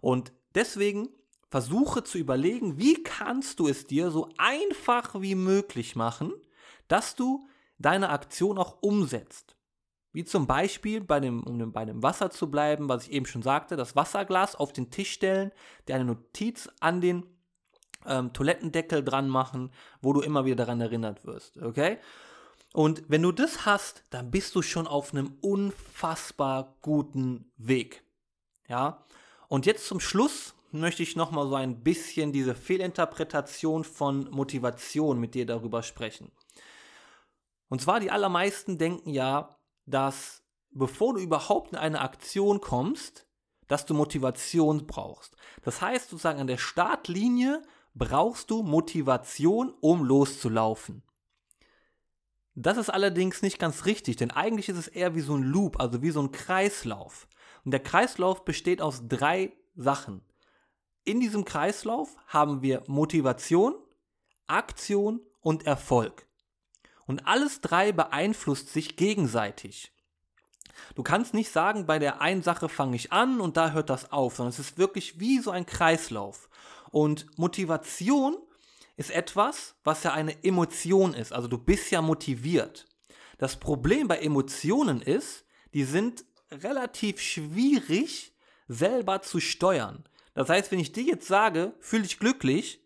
Und 0.00 0.32
deswegen 0.54 1.08
versuche 1.50 2.04
zu 2.04 2.18
überlegen, 2.18 2.78
wie 2.78 3.02
kannst 3.02 3.60
du 3.60 3.68
es 3.68 3.86
dir 3.86 4.10
so 4.10 4.28
einfach 4.38 5.20
wie 5.20 5.34
möglich 5.34 5.96
machen, 5.96 6.32
dass 6.88 7.14
du 7.14 7.48
deine 7.78 8.10
Aktion 8.10 8.58
auch 8.58 8.82
umsetzt. 8.82 9.56
Wie 10.12 10.24
zum 10.24 10.46
Beispiel 10.46 11.02
bei 11.02 11.20
dem, 11.20 11.42
um 11.42 11.72
bei 11.72 11.84
dem 11.84 12.02
Wasser 12.02 12.30
zu 12.30 12.50
bleiben, 12.50 12.88
was 12.88 13.04
ich 13.04 13.12
eben 13.12 13.26
schon 13.26 13.42
sagte, 13.42 13.76
das 13.76 13.94
Wasserglas 13.94 14.56
auf 14.56 14.72
den 14.72 14.90
Tisch 14.90 15.12
stellen, 15.12 15.52
dir 15.86 15.94
eine 15.94 16.06
Notiz 16.06 16.68
an 16.80 17.00
den 17.00 17.24
ähm, 18.08 18.32
Toilettendeckel 18.32 19.04
dran 19.04 19.28
machen, 19.28 19.70
wo 20.02 20.12
du 20.12 20.20
immer 20.20 20.44
wieder 20.44 20.56
daran 20.56 20.80
erinnert 20.80 21.24
wirst, 21.24 21.58
okay? 21.58 21.98
Und 22.72 23.02
wenn 23.08 23.22
du 23.22 23.32
das 23.32 23.64
hast, 23.64 24.04
dann 24.10 24.30
bist 24.30 24.54
du 24.54 24.62
schon 24.62 24.86
auf 24.86 25.12
einem 25.12 25.38
unfassbar 25.40 26.76
guten 26.82 27.50
Weg. 27.56 28.04
Ja? 28.68 29.04
Und 29.48 29.66
jetzt 29.66 29.86
zum 29.86 30.00
Schluss 30.00 30.54
möchte 30.70 31.02
ich 31.02 31.16
nochmal 31.16 31.48
so 31.48 31.54
ein 31.54 31.82
bisschen 31.82 32.32
diese 32.32 32.54
Fehlinterpretation 32.54 33.84
von 33.84 34.30
Motivation 34.30 35.18
mit 35.18 35.34
dir 35.34 35.46
darüber 35.46 35.82
sprechen. 35.82 36.30
Und 37.68 37.80
zwar 37.80 38.00
die 38.00 38.10
allermeisten 38.10 38.76
denken 38.76 39.10
ja, 39.10 39.56
dass 39.86 40.42
bevor 40.70 41.14
du 41.14 41.20
überhaupt 41.20 41.72
in 41.72 41.78
eine 41.78 42.00
Aktion 42.00 42.60
kommst, 42.60 43.26
dass 43.66 43.86
du 43.86 43.94
Motivation 43.94 44.86
brauchst. 44.86 45.36
Das 45.62 45.80
heißt 45.80 46.10
sozusagen 46.10 46.40
an 46.40 46.46
der 46.46 46.58
Startlinie 46.58 47.62
brauchst 47.98 48.50
du 48.50 48.62
Motivation, 48.62 49.74
um 49.80 50.04
loszulaufen. 50.04 51.02
Das 52.54 52.76
ist 52.76 52.90
allerdings 52.90 53.42
nicht 53.42 53.58
ganz 53.58 53.84
richtig, 53.84 54.16
denn 54.16 54.30
eigentlich 54.30 54.68
ist 54.68 54.78
es 54.78 54.88
eher 54.88 55.14
wie 55.14 55.20
so 55.20 55.36
ein 55.36 55.42
Loop, 55.42 55.78
also 55.80 56.02
wie 56.02 56.10
so 56.10 56.20
ein 56.20 56.32
Kreislauf. 56.32 57.28
Und 57.64 57.70
der 57.70 57.82
Kreislauf 57.82 58.44
besteht 58.44 58.82
aus 58.82 59.02
drei 59.08 59.52
Sachen. 59.76 60.22
In 61.04 61.20
diesem 61.20 61.44
Kreislauf 61.44 62.16
haben 62.26 62.62
wir 62.62 62.82
Motivation, 62.86 63.74
Aktion 64.46 65.20
und 65.40 65.66
Erfolg. 65.66 66.26
Und 67.06 67.26
alles 67.26 67.60
drei 67.60 67.92
beeinflusst 67.92 68.72
sich 68.72 68.96
gegenseitig. 68.96 69.92
Du 70.94 71.02
kannst 71.02 71.34
nicht 71.34 71.50
sagen, 71.50 71.86
bei 71.86 71.98
der 71.98 72.20
einen 72.20 72.42
Sache 72.42 72.68
fange 72.68 72.96
ich 72.96 73.12
an 73.12 73.40
und 73.40 73.56
da 73.56 73.70
hört 73.70 73.90
das 73.90 74.12
auf, 74.12 74.36
sondern 74.36 74.50
es 74.50 74.58
ist 74.58 74.78
wirklich 74.78 75.18
wie 75.20 75.38
so 75.38 75.50
ein 75.50 75.66
Kreislauf. 75.66 76.48
Und 76.90 77.26
Motivation 77.38 78.36
ist 78.96 79.10
etwas, 79.10 79.76
was 79.84 80.02
ja 80.02 80.12
eine 80.12 80.44
Emotion 80.44 81.14
ist. 81.14 81.32
Also 81.32 81.48
du 81.48 81.58
bist 81.58 81.90
ja 81.90 82.02
motiviert. 82.02 82.86
Das 83.38 83.56
Problem 83.56 84.08
bei 84.08 84.18
Emotionen 84.18 85.00
ist, 85.00 85.44
die 85.72 85.84
sind 85.84 86.24
relativ 86.50 87.20
schwierig 87.20 88.34
selber 88.66 89.22
zu 89.22 89.40
steuern. 89.40 90.04
Das 90.34 90.48
heißt, 90.48 90.70
wenn 90.72 90.80
ich 90.80 90.92
dir 90.92 91.04
jetzt 91.04 91.26
sage, 91.26 91.74
fühle 91.80 92.02
dich 92.02 92.18
glücklich, 92.18 92.84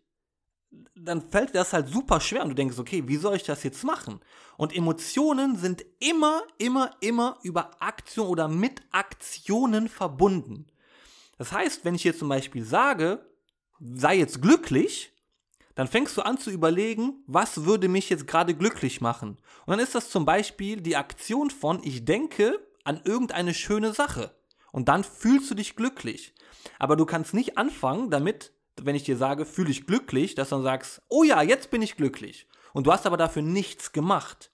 dann 0.95 1.29
fällt 1.29 1.49
dir 1.49 1.59
das 1.59 1.73
halt 1.73 1.87
super 1.87 2.19
schwer 2.19 2.43
und 2.43 2.49
du 2.49 2.55
denkst, 2.55 2.79
okay, 2.79 3.07
wie 3.07 3.17
soll 3.17 3.35
ich 3.35 3.43
das 3.43 3.63
jetzt 3.63 3.83
machen? 3.83 4.19
Und 4.57 4.75
Emotionen 4.75 5.57
sind 5.57 5.85
immer, 5.99 6.43
immer, 6.57 6.91
immer 6.99 7.37
über 7.43 7.81
Aktion 7.81 8.27
oder 8.27 8.47
mit 8.47 8.81
Aktionen 8.91 9.87
verbunden. 9.87 10.67
Das 11.37 11.51
heißt, 11.51 11.85
wenn 11.85 11.95
ich 11.95 12.03
jetzt 12.03 12.19
zum 12.19 12.29
Beispiel 12.29 12.63
sage, 12.63 13.25
sei 13.95 14.17
jetzt 14.17 14.41
glücklich, 14.41 15.11
dann 15.75 15.87
fängst 15.87 16.15
du 16.17 16.21
an 16.21 16.37
zu 16.37 16.51
überlegen, 16.51 17.23
was 17.25 17.65
würde 17.65 17.87
mich 17.87 18.09
jetzt 18.09 18.27
gerade 18.27 18.53
glücklich 18.53 19.01
machen. 19.01 19.37
Und 19.65 19.71
dann 19.71 19.79
ist 19.79 19.95
das 19.95 20.09
zum 20.09 20.25
Beispiel 20.25 20.81
die 20.81 20.95
Aktion 20.95 21.49
von, 21.49 21.81
ich 21.83 22.05
denke 22.05 22.59
an 22.83 23.01
irgendeine 23.03 23.53
schöne 23.53 23.93
Sache. 23.93 24.35
Und 24.71 24.87
dann 24.87 25.03
fühlst 25.03 25.49
du 25.49 25.55
dich 25.55 25.75
glücklich. 25.75 26.33
Aber 26.79 26.95
du 26.95 27.05
kannst 27.05 27.33
nicht 27.33 27.57
anfangen 27.57 28.09
damit, 28.09 28.53
wenn 28.81 28.95
ich 28.95 29.03
dir 29.03 29.17
sage, 29.17 29.45
fühle 29.45 29.71
ich 29.71 29.85
glücklich, 29.85 30.35
dass 30.35 30.49
du 30.49 30.55
dann 30.55 30.63
sagst, 30.63 31.01
oh 31.09 31.23
ja, 31.23 31.41
jetzt 31.41 31.71
bin 31.71 31.81
ich 31.81 31.95
glücklich. 31.95 32.47
Und 32.73 32.87
du 32.87 32.91
hast 32.91 33.05
aber 33.05 33.17
dafür 33.17 33.41
nichts 33.41 33.91
gemacht. 33.91 34.51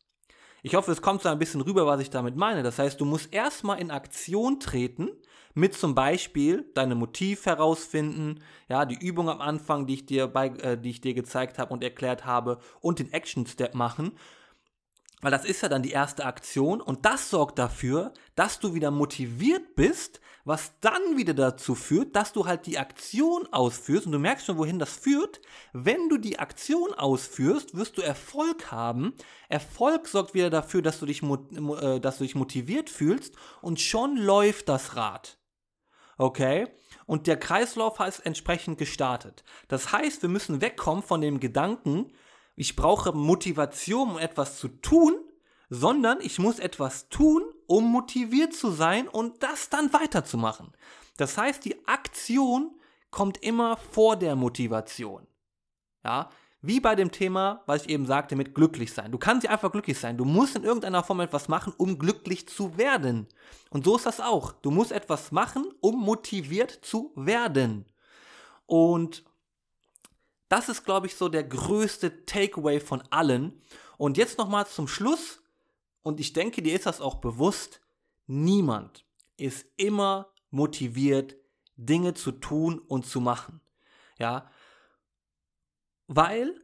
Ich 0.61 0.75
hoffe, 0.75 0.91
es 0.91 1.01
kommt 1.01 1.21
so 1.21 1.29
ein 1.29 1.39
bisschen 1.39 1.61
rüber, 1.61 1.85
was 1.85 2.01
ich 2.01 2.09
damit 2.09 2.35
meine. 2.35 2.63
Das 2.63 2.79
heißt, 2.79 2.99
du 2.99 3.05
musst 3.05 3.33
erstmal 3.33 3.79
in 3.79 3.91
Aktion 3.91 4.59
treten, 4.59 5.09
mit 5.53 5.73
zum 5.73 5.95
Beispiel 5.95 6.69
deinem 6.73 6.97
Motiv 6.97 7.45
herausfinden, 7.45 8.39
ja, 8.67 8.85
die 8.85 8.97
Übung 8.99 9.29
am 9.29 9.41
Anfang, 9.41 9.87
die 9.87 9.95
ich 9.95 10.05
dir, 10.05 10.27
bei, 10.27 10.47
äh, 10.47 10.77
die 10.77 10.91
ich 10.91 11.01
dir 11.01 11.13
gezeigt 11.13 11.57
habe 11.57 11.73
und 11.73 11.83
erklärt 11.83 12.25
habe, 12.25 12.59
und 12.81 12.99
den 12.99 13.11
Action 13.13 13.45
Step 13.45 13.73
machen. 13.73 14.11
Weil 15.21 15.31
das 15.31 15.43
ist 15.43 15.61
ja 15.61 15.69
dann 15.69 15.83
die 15.83 15.91
erste 15.91 16.25
Aktion 16.25 16.79
und 16.79 17.05
das 17.05 17.29
sorgt 17.29 17.59
dafür, 17.59 18.13
dass 18.35 18.59
du 18.59 18.73
wieder 18.73 18.89
motiviert 18.89 19.75
bist, 19.75 20.21
was 20.45 20.79
dann 20.79 21.17
wieder 21.17 21.33
dazu 21.33 21.75
führt, 21.75 22.15
dass 22.15 22.31
du 22.31 22.45
halt 22.45 22.65
die 22.65 22.79
Aktion 22.79 23.45
ausführst 23.51 24.05
und 24.05 24.13
du 24.13 24.19
merkst 24.19 24.45
schon, 24.45 24.57
wohin 24.57 24.79
das 24.79 24.93
führt. 24.93 25.41
Wenn 25.73 26.07
du 26.07 26.17
die 26.17 26.39
Aktion 26.39 26.93
ausführst, 26.93 27.75
wirst 27.75 27.97
du 27.97 28.01
Erfolg 28.01 28.71
haben. 28.71 29.13
Erfolg 29.49 30.07
sorgt 30.07 30.33
wieder 30.33 30.49
dafür, 30.49 30.81
dass 30.81 30.99
du 30.99 31.05
dich, 31.05 31.21
äh, 31.21 31.99
dass 31.99 32.17
du 32.17 32.23
dich 32.23 32.35
motiviert 32.35 32.89
fühlst 32.89 33.35
und 33.61 33.81
schon 33.81 34.15
läuft 34.15 34.69
das 34.69 34.95
Rad. 34.95 35.37
Okay? 36.17 36.67
Und 37.05 37.27
der 37.27 37.37
Kreislauf 37.37 37.99
ist 37.99 38.19
entsprechend 38.19 38.77
gestartet. 38.77 39.43
Das 39.67 39.91
heißt, 39.91 40.21
wir 40.21 40.29
müssen 40.29 40.61
wegkommen 40.61 41.03
von 41.03 41.21
dem 41.21 41.39
Gedanken, 41.39 42.11
ich 42.59 42.75
brauche 42.75 43.13
Motivation, 43.13 44.11
um 44.11 44.17
etwas 44.17 44.59
zu 44.59 44.67
tun, 44.67 45.13
sondern 45.69 46.19
ich 46.19 46.39
muss 46.39 46.59
etwas 46.59 47.07
tun, 47.07 47.41
um 47.67 47.85
motiviert 47.89 48.53
zu 48.53 48.69
sein 48.69 49.07
und 49.07 49.41
das 49.41 49.69
dann 49.69 49.93
weiterzumachen. 49.93 50.73
Das 51.15 51.37
heißt, 51.37 51.63
die 51.63 51.87
Aktion 51.87 52.75
kommt 53.11 53.41
immer 53.41 53.77
vor 53.77 54.17
der 54.17 54.35
Motivation. 54.35 55.25
Ja, 56.03 56.29
wie 56.61 56.81
bei 56.81 56.95
dem 56.95 57.11
Thema, 57.11 57.63
was 57.65 57.83
ich 57.83 57.89
eben 57.91 58.05
sagte, 58.05 58.35
mit 58.35 58.53
glücklich 58.53 58.91
sein. 58.91 59.13
Du 59.13 59.17
kannst 59.17 59.45
ja 59.45 59.51
einfach 59.51 59.71
glücklich 59.71 59.97
sein. 59.97 60.17
Du 60.17 60.25
musst 60.25 60.57
in 60.57 60.65
irgendeiner 60.65 61.01
Form 61.01 61.21
etwas 61.21 61.47
machen, 61.47 61.71
um 61.77 61.97
glücklich 61.97 62.49
zu 62.49 62.77
werden. 62.77 63.27
Und 63.69 63.85
so 63.85 63.95
ist 63.95 64.05
das 64.05 64.19
auch. 64.19 64.51
Du 64.51 64.69
musst 64.69 64.91
etwas 64.91 65.31
machen, 65.31 65.63
um 65.79 65.97
motiviert 65.97 66.71
zu 66.81 67.13
werden. 67.15 67.85
Und 68.65 69.23
das 70.49 70.67
ist, 70.67 70.83
glaube 70.83 71.07
ich, 71.07 71.15
so 71.15 71.29
der 71.29 71.43
größte 71.43 72.25
Takeaway 72.25 72.79
von 72.79 73.01
allen. 73.11 73.61
Und 73.97 74.17
jetzt 74.17 74.37
nochmal 74.37 74.67
zum 74.67 74.87
Schluss, 74.87 75.41
und 76.01 76.19
ich 76.19 76.33
denke, 76.33 76.61
dir 76.61 76.75
ist 76.75 76.85
das 76.85 77.01
auch 77.01 77.15
bewusst, 77.15 77.81
niemand 78.27 79.05
ist 79.37 79.65
immer 79.77 80.31
motiviert, 80.49 81.35
Dinge 81.75 82.13
zu 82.13 82.31
tun 82.31 82.79
und 82.79 83.05
zu 83.05 83.21
machen. 83.21 83.61
Ja, 84.17 84.49
weil 86.07 86.59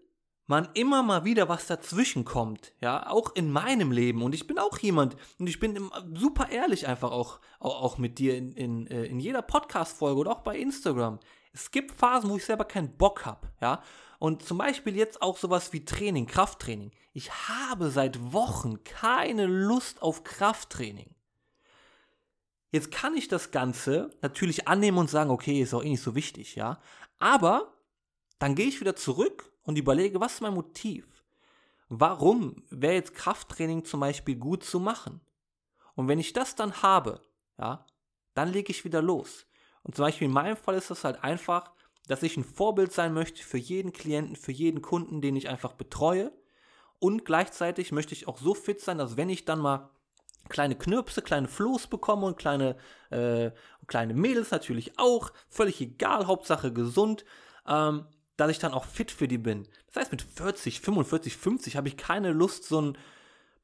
man 0.48 0.70
immer 0.74 1.02
mal 1.02 1.26
wieder 1.26 1.50
was 1.50 1.68
dazwischen 1.68 2.26
kommt, 2.26 2.74
ja, 2.80 3.10
auch 3.10 3.36
in 3.36 3.52
meinem 3.52 3.92
Leben 3.92 4.22
und 4.22 4.36
ich 4.36 4.46
bin 4.46 4.60
auch 4.60 4.78
jemand 4.78 5.16
und 5.40 5.48
ich 5.48 5.60
bin 5.60 5.90
super 6.14 6.50
ehrlich 6.50 6.88
einfach 6.88 7.12
auch, 7.12 7.40
auch, 7.60 7.98
mit 7.98 8.20
dir 8.20 8.38
in, 8.38 8.52
in, 8.52 8.88
äh, 8.88 9.06
in 9.06 9.20
jeder 9.20 9.42
Podcast-Folge 9.42 10.20
oder 10.20 10.32
auch 10.32 10.42
bei 10.42 10.58
Instagram. 10.58 11.20
Es 11.56 11.72
gibt 11.72 11.94
Phasen, 11.98 12.30
wo 12.30 12.36
ich 12.36 12.44
selber 12.44 12.66
keinen 12.66 12.98
Bock 12.98 13.26
habe, 13.26 13.48
ja. 13.62 13.82
Und 14.20 14.44
zum 14.44 14.58
Beispiel 14.58 14.96
jetzt 14.98 15.22
auch 15.22 15.38
sowas 15.38 15.72
wie 15.72 15.86
Training, 15.86 16.28
Krafttraining. 16.28 16.92
Ich 17.14 17.32
habe 17.48 17.90
seit 17.90 18.34
Wochen 18.34 18.84
keine 18.84 19.46
Lust 19.46 20.02
auf 20.02 20.26
Krafttraining. 20.26 21.16
Jetzt 22.72 22.92
kann 22.92 23.16
ich 23.16 23.30
das 23.30 23.52
Ganze 23.52 24.10
natürlich 24.22 24.68
annehmen 24.68 24.98
und 24.98 25.10
sagen, 25.10 25.30
okay, 25.30 25.62
ist 25.62 25.74
auch 25.74 25.84
eh 25.84 25.90
nicht 25.90 26.02
so 26.02 26.14
wichtig, 26.14 26.56
ja. 26.56 26.82
Aber 27.20 27.74
dann 28.38 28.56
gehe 28.56 28.68
ich 28.68 28.82
wieder 28.82 28.98
zurück 28.98 29.50
und 29.64 29.78
überlege, 29.78 30.20
was 30.20 30.36
ist 30.36 30.42
mein 30.42 30.54
Motiv? 30.54 31.24
Warum 31.88 32.64
wäre 32.70 32.96
jetzt 32.96 33.14
Krafttraining 33.14 33.86
zum 33.86 34.02
Beispiel 34.02 34.36
gut 34.36 34.66
zu 34.66 34.82
machen? 34.82 35.22
Und 35.94 36.10
wenn 36.10 36.20
ich 36.20 36.34
das 36.34 36.56
dann 36.56 36.82
habe, 36.82 37.22
ja, 37.58 37.86
dann 38.34 38.52
lege 38.52 38.72
ich 38.72 38.84
wieder 38.84 39.02
los. 39.02 39.46
Und 39.86 39.96
zum 39.96 40.04
Beispiel 40.04 40.26
in 40.26 40.34
meinem 40.34 40.58
Fall 40.58 40.76
ist 40.76 40.90
das 40.90 41.04
halt 41.04 41.24
einfach, 41.24 41.72
dass 42.08 42.24
ich 42.24 42.38
ein 42.38 42.44
Vorbild 42.44 42.92
sein 42.92 43.14
möchte 43.14 43.44
für 43.44 43.60
jeden 43.60 43.94
Klienten, 43.94 44.36
für 44.36 44.52
jeden 44.52 44.82
Kunden, 44.82 45.22
den 45.22 45.36
ich 45.36 45.48
einfach 45.48 45.74
betreue. 45.74 46.32
Und 47.00 47.24
gleichzeitig 47.24 47.92
möchte 47.92 48.14
ich 48.14 48.28
auch 48.28 48.40
so 48.40 48.56
fit 48.56 48.82
sein, 48.82 48.98
dass 48.98 49.16
wenn 49.16 49.30
ich 49.30 49.46
dann 49.46 49.60
mal 49.60 49.92
kleine 50.50 50.76
Knirpse, 50.76 51.22
kleine 51.22 51.48
Floß 51.48 51.88
bekomme 51.88 52.26
und 52.26 52.38
kleine, 52.38 52.78
äh, 53.12 53.52
kleine 53.86 54.16
Mädels 54.16 54.50
natürlich 54.50 54.98
auch, 54.98 55.32
völlig 55.50 55.80
egal, 55.82 56.26
Hauptsache 56.26 56.74
gesund, 56.74 57.24
ähm, 57.68 58.08
dass 58.38 58.52
ich 58.52 58.60
dann 58.60 58.74
auch 58.74 58.86
fit 58.86 59.12
für 59.12 59.28
die 59.28 59.38
bin. 59.38 59.68
Das 59.88 60.02
heißt, 60.02 60.12
mit 60.12 60.24
40, 60.24 60.82
45, 60.82 61.38
50 61.38 61.78
habe 61.78 61.88
ich 61.88 61.98
keine 61.98 62.32
Lust, 62.32 62.66
so 62.66 62.82
ein 62.82 62.98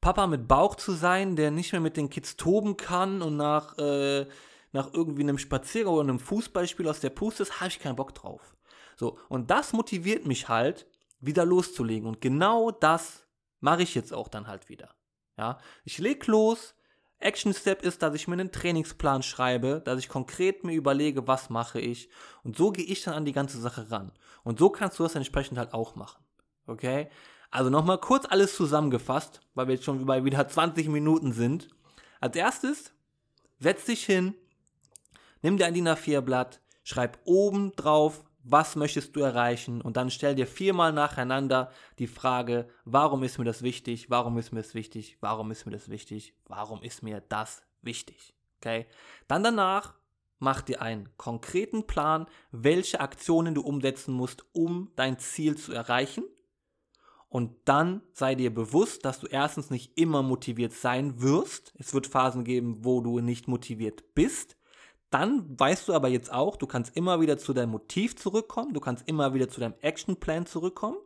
Papa 0.00 0.28
mit 0.28 0.46
Bauch 0.46 0.76
zu 0.76 0.92
sein, 0.92 1.34
der 1.34 1.50
nicht 1.50 1.72
mehr 1.72 1.80
mit 1.80 1.96
den 1.96 2.10
Kids 2.10 2.36
toben 2.36 2.76
kann 2.76 3.22
und 3.22 3.36
nach 3.36 3.76
äh, 3.78 4.26
nach 4.72 4.92
irgendwie 4.92 5.22
einem 5.22 5.38
Spaziergang 5.38 5.94
oder 5.94 6.08
einem 6.08 6.18
Fußballspiel 6.18 6.88
aus 6.88 7.00
der 7.00 7.10
Puste 7.10 7.42
ist, 7.42 7.60
habe 7.60 7.68
ich 7.68 7.78
keinen 7.78 7.96
Bock 7.96 8.14
drauf. 8.14 8.56
So, 8.96 9.18
und 9.28 9.50
das 9.50 9.72
motiviert 9.72 10.26
mich 10.26 10.48
halt, 10.48 10.86
wieder 11.20 11.44
loszulegen. 11.44 12.08
Und 12.08 12.20
genau 12.20 12.70
das 12.70 13.26
mache 13.60 13.82
ich 13.82 13.94
jetzt 13.94 14.12
auch 14.12 14.28
dann 14.28 14.46
halt 14.46 14.68
wieder. 14.68 14.94
Ja, 15.38 15.58
ich 15.84 15.98
leg 15.98 16.26
los. 16.26 16.74
Action 17.18 17.54
Step 17.54 17.82
ist, 17.82 18.02
dass 18.02 18.14
ich 18.14 18.26
mir 18.26 18.34
einen 18.34 18.50
Trainingsplan 18.50 19.22
schreibe, 19.22 19.80
dass 19.84 20.00
ich 20.00 20.08
konkret 20.08 20.64
mir 20.64 20.74
überlege, 20.74 21.28
was 21.28 21.50
mache 21.50 21.80
ich. 21.80 22.10
Und 22.42 22.56
so 22.56 22.72
gehe 22.72 22.84
ich 22.84 23.04
dann 23.04 23.14
an 23.14 23.24
die 23.24 23.32
ganze 23.32 23.60
Sache 23.60 23.92
ran. 23.92 24.10
Und 24.42 24.58
so 24.58 24.70
kannst 24.70 24.98
du 24.98 25.04
das 25.04 25.14
entsprechend 25.14 25.56
halt 25.56 25.72
auch 25.72 25.94
machen. 25.94 26.24
Okay? 26.66 27.08
Also 27.52 27.70
nochmal 27.70 27.98
kurz 27.98 28.26
alles 28.26 28.56
zusammengefasst, 28.56 29.40
weil 29.54 29.68
wir 29.68 29.74
jetzt 29.74 29.84
schon 29.84 30.04
bei 30.04 30.24
wieder 30.24 30.48
20 30.48 30.88
Minuten 30.88 31.32
sind. 31.32 31.68
Als 32.20 32.34
erstes, 32.34 32.92
setz 33.60 33.84
dich 33.84 34.04
hin, 34.04 34.34
nimm 35.42 35.58
dir 35.58 35.66
ein 35.66 35.74
DIN 35.74 35.88
A4-Blatt, 35.88 36.60
schreib 36.82 37.18
oben 37.24 37.72
drauf, 37.76 38.24
was 38.44 38.74
möchtest 38.74 39.14
du 39.14 39.20
erreichen 39.20 39.80
und 39.80 39.96
dann 39.96 40.10
stell 40.10 40.34
dir 40.34 40.46
viermal 40.46 40.92
nacheinander 40.92 41.70
die 41.98 42.08
Frage, 42.08 42.68
warum 42.84 43.22
ist 43.22 43.38
mir 43.38 43.44
das 43.44 43.62
wichtig, 43.62 44.10
warum 44.10 44.36
ist 44.38 44.52
mir 44.52 44.60
das 44.60 44.74
wichtig, 44.74 45.16
warum 45.20 45.50
ist 45.50 45.64
mir 45.64 45.72
das 45.72 45.88
wichtig, 45.88 46.34
warum 46.46 46.82
ist 46.82 47.02
mir 47.02 47.20
das 47.28 47.62
wichtig. 47.82 48.34
Okay? 48.58 48.86
Dann 49.28 49.44
danach 49.44 49.94
mach 50.38 50.60
dir 50.60 50.82
einen 50.82 51.16
konkreten 51.16 51.86
Plan, 51.86 52.26
welche 52.50 53.00
Aktionen 53.00 53.54
du 53.54 53.62
umsetzen 53.62 54.12
musst, 54.12 54.44
um 54.52 54.90
dein 54.96 55.18
Ziel 55.18 55.56
zu 55.56 55.72
erreichen. 55.72 56.24
Und 57.28 57.54
dann 57.64 58.02
sei 58.12 58.34
dir 58.34 58.52
bewusst, 58.52 59.04
dass 59.04 59.20
du 59.20 59.26
erstens 59.26 59.70
nicht 59.70 59.96
immer 59.96 60.22
motiviert 60.22 60.72
sein 60.72 61.22
wirst. 61.22 61.72
Es 61.78 61.94
wird 61.94 62.08
Phasen 62.08 62.44
geben, 62.44 62.84
wo 62.84 63.00
du 63.00 63.20
nicht 63.20 63.46
motiviert 63.46 64.14
bist. 64.14 64.56
Dann 65.12 65.44
weißt 65.60 65.88
du 65.88 65.92
aber 65.92 66.08
jetzt 66.08 66.32
auch, 66.32 66.56
du 66.56 66.66
kannst 66.66 66.96
immer 66.96 67.20
wieder 67.20 67.36
zu 67.36 67.52
deinem 67.52 67.72
Motiv 67.72 68.16
zurückkommen, 68.16 68.72
du 68.72 68.80
kannst 68.80 69.06
immer 69.06 69.34
wieder 69.34 69.46
zu 69.46 69.60
deinem 69.60 69.74
Actionplan 69.82 70.46
zurückkommen. 70.46 70.96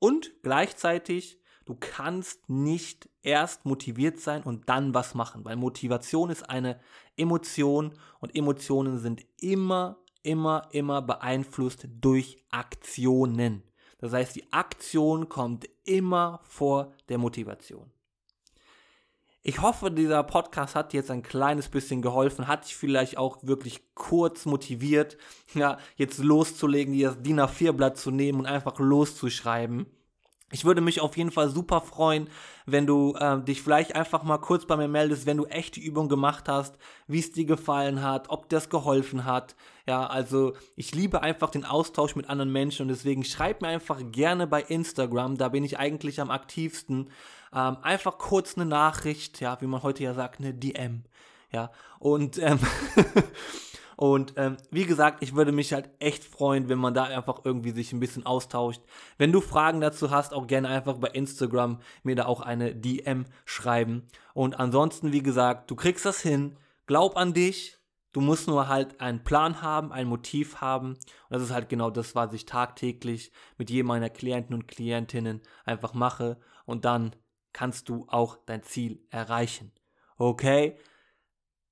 Und 0.00 0.32
gleichzeitig, 0.42 1.40
du 1.66 1.76
kannst 1.78 2.50
nicht 2.50 3.08
erst 3.22 3.64
motiviert 3.64 4.18
sein 4.18 4.42
und 4.42 4.68
dann 4.68 4.92
was 4.92 5.14
machen, 5.14 5.44
weil 5.44 5.54
Motivation 5.54 6.30
ist 6.30 6.50
eine 6.50 6.80
Emotion 7.16 7.92
und 8.18 8.34
Emotionen 8.34 8.98
sind 8.98 9.24
immer, 9.40 9.98
immer, 10.24 10.66
immer 10.72 11.00
beeinflusst 11.00 11.86
durch 12.00 12.44
Aktionen. 12.50 13.62
Das 13.98 14.12
heißt, 14.12 14.34
die 14.34 14.52
Aktion 14.52 15.28
kommt 15.28 15.68
immer 15.84 16.40
vor 16.42 16.92
der 17.08 17.18
Motivation. 17.18 17.92
Ich 19.42 19.62
hoffe, 19.62 19.90
dieser 19.90 20.22
Podcast 20.22 20.74
hat 20.74 20.92
dir 20.92 20.98
jetzt 20.98 21.10
ein 21.10 21.22
kleines 21.22 21.70
bisschen 21.70 22.02
geholfen, 22.02 22.46
hat 22.46 22.66
dich 22.66 22.76
vielleicht 22.76 23.16
auch 23.16 23.38
wirklich 23.40 23.80
kurz 23.94 24.44
motiviert, 24.44 25.16
ja, 25.54 25.78
jetzt 25.96 26.18
loszulegen, 26.18 26.92
dir 26.92 27.08
das 27.08 27.22
DIN 27.22 27.40
A4-Blatt 27.40 27.96
zu 27.96 28.10
nehmen 28.10 28.40
und 28.40 28.46
einfach 28.46 28.78
loszuschreiben. 28.78 29.86
Ich 30.52 30.64
würde 30.64 30.80
mich 30.82 31.00
auf 31.00 31.16
jeden 31.16 31.30
Fall 31.30 31.48
super 31.48 31.80
freuen, 31.80 32.28
wenn 32.66 32.84
du 32.84 33.14
äh, 33.14 33.40
dich 33.40 33.62
vielleicht 33.62 33.94
einfach 33.94 34.24
mal 34.24 34.38
kurz 34.38 34.66
bei 34.66 34.76
mir 34.76 34.88
meldest, 34.88 35.24
wenn 35.24 35.36
du 35.36 35.46
echt 35.46 35.76
die 35.76 35.84
Übung 35.84 36.08
gemacht 36.08 36.48
hast, 36.48 36.76
wie 37.06 37.20
es 37.20 37.32
dir 37.32 37.44
gefallen 37.44 38.02
hat, 38.02 38.28
ob 38.28 38.48
das 38.48 38.68
geholfen 38.68 39.24
hat. 39.24 39.54
Ja, 39.86 40.06
also 40.06 40.52
ich 40.76 40.94
liebe 40.94 41.22
einfach 41.22 41.50
den 41.50 41.64
Austausch 41.64 42.16
mit 42.16 42.28
anderen 42.28 42.52
Menschen 42.52 42.82
und 42.82 42.88
deswegen 42.88 43.24
schreib 43.24 43.62
mir 43.62 43.68
einfach 43.68 44.00
gerne 44.10 44.46
bei 44.46 44.60
Instagram, 44.60 45.38
da 45.38 45.48
bin 45.48 45.64
ich 45.64 45.78
eigentlich 45.78 46.20
am 46.20 46.30
aktivsten. 46.30 47.10
Ähm, 47.54 47.78
einfach 47.82 48.18
kurz 48.18 48.56
eine 48.56 48.66
Nachricht, 48.66 49.40
ja, 49.40 49.60
wie 49.60 49.66
man 49.66 49.82
heute 49.82 50.02
ja 50.02 50.14
sagt, 50.14 50.40
eine 50.40 50.54
DM. 50.54 51.04
Ja, 51.52 51.70
und 51.98 52.38
ähm, 52.38 52.60
Und 54.00 54.32
ähm, 54.38 54.56
wie 54.70 54.86
gesagt, 54.86 55.22
ich 55.22 55.34
würde 55.34 55.52
mich 55.52 55.74
halt 55.74 55.90
echt 55.98 56.24
freuen, 56.24 56.70
wenn 56.70 56.78
man 56.78 56.94
da 56.94 57.04
einfach 57.04 57.42
irgendwie 57.44 57.72
sich 57.72 57.92
ein 57.92 58.00
bisschen 58.00 58.24
austauscht. 58.24 58.80
Wenn 59.18 59.30
du 59.30 59.42
Fragen 59.42 59.82
dazu 59.82 60.10
hast, 60.10 60.32
auch 60.32 60.46
gerne 60.46 60.68
einfach 60.68 60.96
bei 60.96 61.08
Instagram 61.08 61.80
mir 62.02 62.16
da 62.16 62.24
auch 62.24 62.40
eine 62.40 62.74
DM 62.74 63.26
schreiben. 63.44 64.08
Und 64.32 64.58
ansonsten, 64.58 65.12
wie 65.12 65.22
gesagt, 65.22 65.70
du 65.70 65.76
kriegst 65.76 66.06
das 66.06 66.22
hin. 66.22 66.56
Glaub 66.86 67.18
an 67.18 67.34
dich. 67.34 67.76
Du 68.12 68.22
musst 68.22 68.48
nur 68.48 68.68
halt 68.68 69.02
einen 69.02 69.22
Plan 69.22 69.60
haben, 69.60 69.92
ein 69.92 70.06
Motiv 70.06 70.62
haben. 70.62 70.92
Und 70.92 71.00
das 71.28 71.42
ist 71.42 71.50
halt 71.50 71.68
genau 71.68 71.90
das, 71.90 72.14
was 72.14 72.32
ich 72.32 72.46
tagtäglich 72.46 73.32
mit 73.58 73.68
jedem 73.68 73.88
meiner 73.88 74.08
Klienten 74.08 74.54
und 74.54 74.66
Klientinnen 74.66 75.42
einfach 75.66 75.92
mache. 75.92 76.38
Und 76.64 76.86
dann 76.86 77.14
kannst 77.52 77.88
du 77.88 78.06
auch 78.08 78.38
dein 78.46 78.62
Ziel 78.62 79.06
erreichen. 79.10 79.72
Okay? 80.16 80.76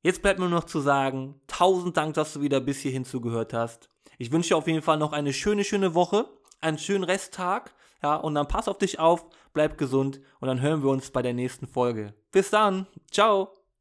Jetzt 0.03 0.23
bleibt 0.23 0.39
mir 0.39 0.49
noch 0.49 0.65
zu 0.65 0.81
sagen, 0.81 1.41
tausend 1.47 1.97
Dank, 1.97 2.15
dass 2.15 2.33
du 2.33 2.41
wieder 2.41 2.61
bis 2.61 2.81
hierhin 2.81 3.05
zugehört 3.05 3.53
hast. 3.53 3.91
Ich 4.17 4.33
wünsche 4.33 4.51
dir 4.51 4.57
auf 4.57 4.67
jeden 4.67 4.83
Fall 4.83 4.99
noch 4.99 5.13
eine 5.13 5.33
schöne, 5.33 5.65
schöne 5.65 5.95
Woche, 5.95 6.29
einen 6.61 6.79
schönen 6.79 7.05
Resttag, 7.05 7.75
ja, 8.03 8.15
und 8.17 8.35
dann 8.35 8.49
pass 8.49 8.69
auf 8.69 8.79
dich 8.79 8.99
auf, 8.99 9.27
bleib 9.53 9.77
gesund 9.77 10.21
und 10.41 10.49
dann 10.49 10.61
hören 10.61 10.83
wir 10.83 10.91
uns 10.91 11.11
bei 11.11 11.23
der 11.23 11.35
nächsten 11.35 11.67
Folge. 11.67 12.15
Bis 12.31 12.51
dann, 12.51 12.87
ciao! 13.11 13.58